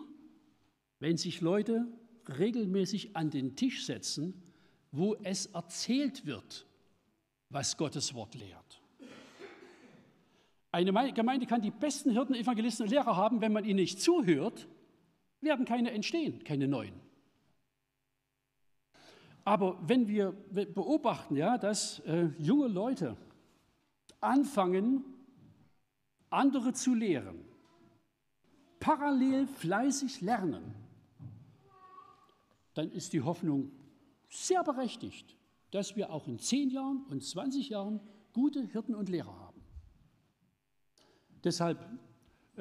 [1.00, 1.86] wenn sich Leute
[2.40, 4.42] regelmäßig an den Tisch setzen,
[4.92, 6.66] wo es erzählt wird,
[7.50, 8.82] was Gottes Wort lehrt.
[10.72, 14.68] Eine Gemeinde kann die besten Hirten, Evangelisten und Lehrer haben, wenn man ihnen nicht zuhört,
[15.42, 17.11] werden keine entstehen, keine neuen.
[19.44, 23.18] Aber wenn wir beobachten, ja, dass äh, junge Leute
[24.20, 25.04] anfangen,
[26.30, 27.44] andere zu lehren,
[28.80, 30.76] parallel fleißig lernen,
[32.74, 33.72] dann ist die Hoffnung
[34.30, 35.36] sehr berechtigt,
[35.72, 38.00] dass wir auch in 10 Jahren und 20 Jahren
[38.34, 39.62] gute Hirten und Lehrer haben.
[41.44, 41.80] Deshalb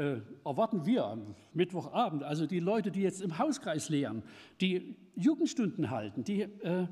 [0.00, 4.22] äh, erwarten wir am Mittwochabend, also die Leute, die jetzt im Hauskreis lehren,
[4.62, 6.86] die Jugendstunden halten, die, äh,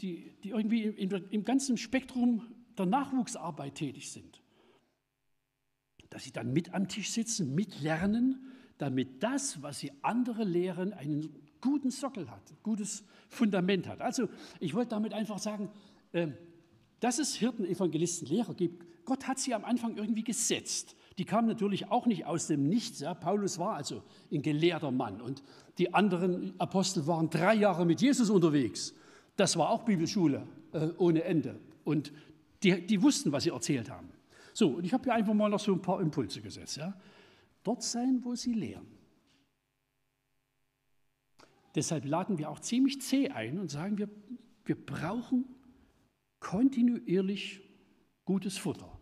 [0.00, 2.42] die, die irgendwie im, im ganzen Spektrum
[2.78, 4.40] der Nachwuchsarbeit tätig sind,
[6.08, 11.28] dass sie dann mit am Tisch sitzen, mitlernen, damit das, was sie andere lehren, einen
[11.60, 14.00] guten Sockel hat, ein gutes Fundament hat.
[14.00, 14.28] Also
[14.58, 15.70] ich wollte damit einfach sagen,
[16.12, 16.28] äh,
[17.00, 18.86] dass es Hirten, Evangelisten, Lehrer gibt.
[19.04, 20.96] Gott hat sie am Anfang irgendwie gesetzt.
[21.18, 23.00] Die kamen natürlich auch nicht aus dem Nichts.
[23.00, 23.14] Ja.
[23.14, 24.02] Paulus war also
[24.32, 25.42] ein gelehrter Mann und
[25.78, 28.94] die anderen Apostel waren drei Jahre mit Jesus unterwegs.
[29.36, 31.58] Das war auch Bibelschule äh, ohne Ende.
[31.84, 32.12] Und
[32.62, 34.08] die, die, wussten, was sie erzählt haben.
[34.52, 36.76] So, und ich habe hier einfach mal noch so ein paar Impulse gesetzt.
[36.76, 36.94] Ja.
[37.62, 38.86] Dort sein, wo sie lehren.
[41.74, 44.08] Deshalb laden wir auch ziemlich zäh ein und sagen, wir,
[44.64, 45.44] wir brauchen
[46.38, 47.62] kontinuierlich
[48.24, 48.93] gutes Futter.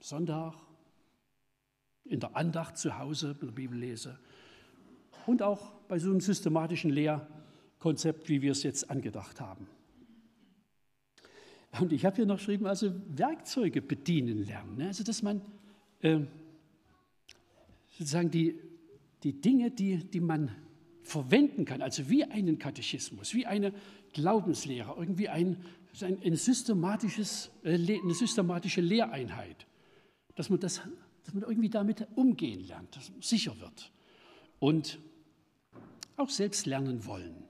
[0.00, 0.54] Sonntag,
[2.04, 4.18] in der Andacht zu Hause, mit der Bibel lese
[5.26, 9.68] und auch bei so einem systematischen Lehrkonzept, wie wir es jetzt angedacht haben.
[11.78, 14.76] Und ich habe hier noch geschrieben, also Werkzeuge bedienen lernen.
[14.76, 14.86] Ne?
[14.88, 15.40] Also, dass man
[16.00, 16.20] äh,
[17.90, 18.58] sozusagen die,
[19.22, 20.50] die Dinge, die, die man
[21.02, 23.72] verwenden kann, also wie einen Katechismus, wie eine
[24.12, 25.64] Glaubenslehre, irgendwie ein,
[26.00, 29.66] ein, ein systematisches, äh, eine systematische Lehreinheit,
[30.40, 30.80] dass man, das,
[31.24, 33.92] dass man irgendwie damit umgehen lernt, dass man sicher wird
[34.58, 34.98] und
[36.16, 37.44] auch selbst lernen wollen.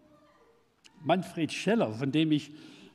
[1.04, 2.50] Manfred Scheller, von dem ich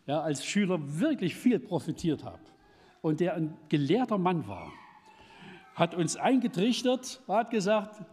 [0.06, 2.42] ja, als Schüler wirklich viel profitiert habe
[3.02, 4.70] und der ein gelehrter Mann war,
[5.76, 8.04] hat uns eingetrichtert, hat gesagt,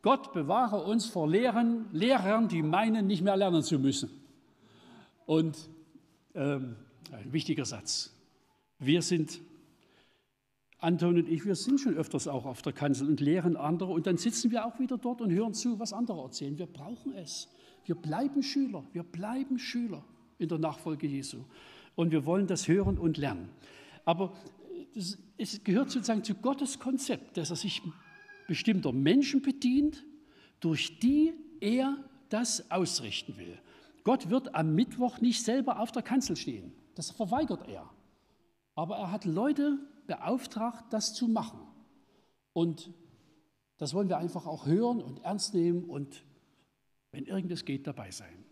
[0.00, 4.10] Gott bewahre uns vor Lehren, Lehrern, die meinen, nicht mehr lernen zu müssen.
[5.26, 5.58] Und
[6.36, 6.76] ähm,
[7.10, 8.14] ein wichtiger Satz.
[8.78, 9.40] Wir sind,
[10.82, 14.06] Anton und ich, wir sind schon öfters auch auf der Kanzel und lehren andere und
[14.06, 16.58] dann sitzen wir auch wieder dort und hören zu, was andere erzählen.
[16.58, 17.48] Wir brauchen es.
[17.84, 18.84] Wir bleiben Schüler.
[18.92, 20.04] Wir bleiben Schüler
[20.38, 21.44] in der Nachfolge Jesu.
[21.94, 23.48] Und wir wollen das hören und lernen.
[24.04, 24.32] Aber
[24.94, 27.80] das, es gehört sozusagen zu Gottes Konzept, dass er sich
[28.48, 30.04] bestimmter Menschen bedient,
[30.58, 31.96] durch die er
[32.28, 33.56] das ausrichten will.
[34.02, 36.72] Gott wird am Mittwoch nicht selber auf der Kanzel stehen.
[36.96, 37.88] Das verweigert er.
[38.74, 41.60] Aber er hat Leute beauftragt, das zu machen.
[42.52, 42.90] Und
[43.78, 46.24] das wollen wir einfach auch hören und ernst nehmen und
[47.10, 48.44] wenn irgendes geht, dabei sein.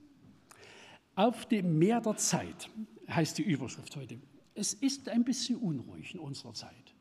[1.14, 2.70] Auf dem Meer der Zeit
[3.08, 4.18] heißt die Überschrift heute.
[4.54, 6.94] Es ist ein bisschen unruhig in unserer Zeit,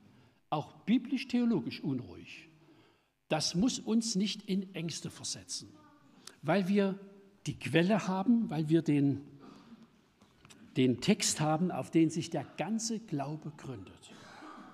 [0.49, 2.49] auch biblisch-theologisch unruhig.
[3.27, 5.69] Das muss uns nicht in Ängste versetzen,
[6.41, 6.99] weil wir
[7.45, 9.21] die Quelle haben, weil wir den,
[10.77, 14.11] den Text haben, auf den sich der ganze Glaube gründet.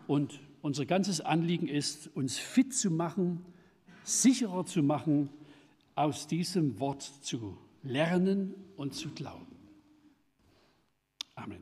[0.08, 3.44] Und unser ganzes Anliegen ist, uns fit zu machen,
[4.04, 5.30] sicherer zu machen,
[5.96, 9.48] aus diesem Wort zu lernen und zu glauben.
[11.36, 11.62] Amen.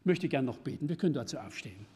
[0.00, 0.88] Ich möchte gern noch beten.
[0.88, 1.86] Wir können dazu aufstehen.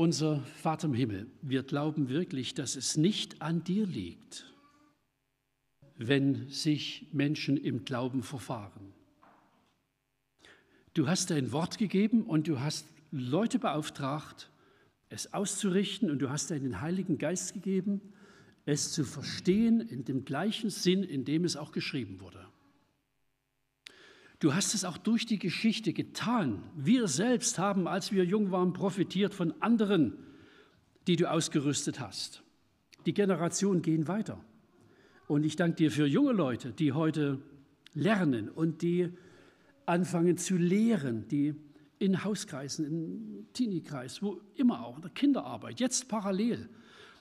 [0.00, 4.50] Unser Vater im Himmel, wir glauben wirklich, dass es nicht an dir liegt,
[5.98, 8.94] wenn sich Menschen im Glauben verfahren.
[10.94, 14.48] Du hast dein Wort gegeben und du hast Leute beauftragt,
[15.10, 18.00] es auszurichten und du hast deinen Heiligen Geist gegeben,
[18.64, 22.49] es zu verstehen in dem gleichen Sinn, in dem es auch geschrieben wurde.
[24.40, 26.62] Du hast es auch durch die Geschichte getan.
[26.74, 30.16] Wir selbst haben, als wir jung waren, profitiert von anderen,
[31.06, 32.42] die du ausgerüstet hast.
[33.04, 34.42] Die Generationen gehen weiter.
[35.28, 37.38] Und ich danke dir für junge Leute, die heute
[37.92, 39.10] lernen und die
[39.84, 41.54] anfangen zu lehren, die
[41.98, 46.70] in Hauskreisen, im Teenie-Kreis, wo immer auch, in der Kinderarbeit, jetzt parallel,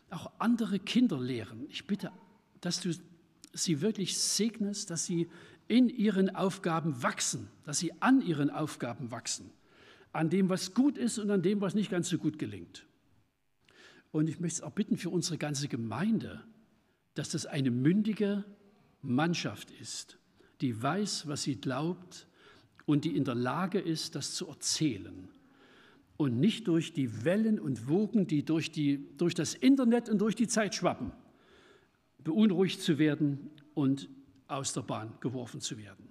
[0.10, 1.66] auch andere Kinder lehren.
[1.68, 2.12] Ich bitte,
[2.62, 2.94] dass du
[3.52, 5.28] sie wirklich segnest, dass sie
[5.70, 9.52] in ihren Aufgaben wachsen, dass sie an ihren Aufgaben wachsen,
[10.12, 12.86] an dem, was gut ist und an dem, was nicht ganz so gut gelingt.
[14.12, 16.42] Und ich möchte es auch bitten für unsere ganze Gemeinde,
[17.14, 18.44] dass das eine mündige
[19.04, 20.18] Mannschaft ist,
[20.60, 22.28] die weiß, was sie glaubt
[22.88, 25.30] und die in der Lage ist, das zu erzählen.
[26.18, 30.36] Und nicht durch die Wellen und Wogen, die durch, die durch das Internet und durch
[30.36, 31.12] die Zeit schwappen,
[32.24, 34.10] beunruhigt zu werden und
[34.50, 36.10] aus der Bahn geworfen zu werden.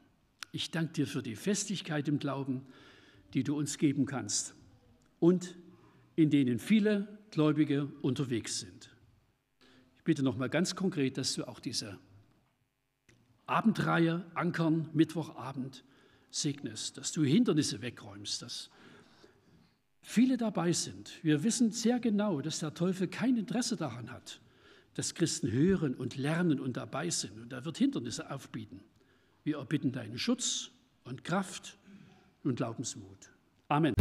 [0.53, 2.66] Ich danke dir für die Festigkeit im Glauben,
[3.34, 4.55] die du uns geben kannst
[5.20, 5.57] und
[6.16, 8.91] in denen viele Gläubige unterwegs sind.
[9.99, 11.99] Ich bitte noch mal ganz konkret, dass du auch diese
[13.47, 15.84] Abendreihe Ankern Mittwochabend
[16.30, 18.70] segnest, dass du Hindernisse wegräumst, dass
[20.03, 21.12] viele dabei sind.
[21.22, 24.41] Wir wissen sehr genau, dass der Teufel kein Interesse daran hat,
[24.99, 27.39] dass Christen hören und lernen und dabei sind.
[27.39, 28.81] Und er wird Hindernisse aufbieten.
[29.45, 30.73] Wir erbitten deinen Schutz
[31.05, 31.79] und Kraft
[32.43, 33.31] und Glaubensmut.
[33.69, 33.95] Amen.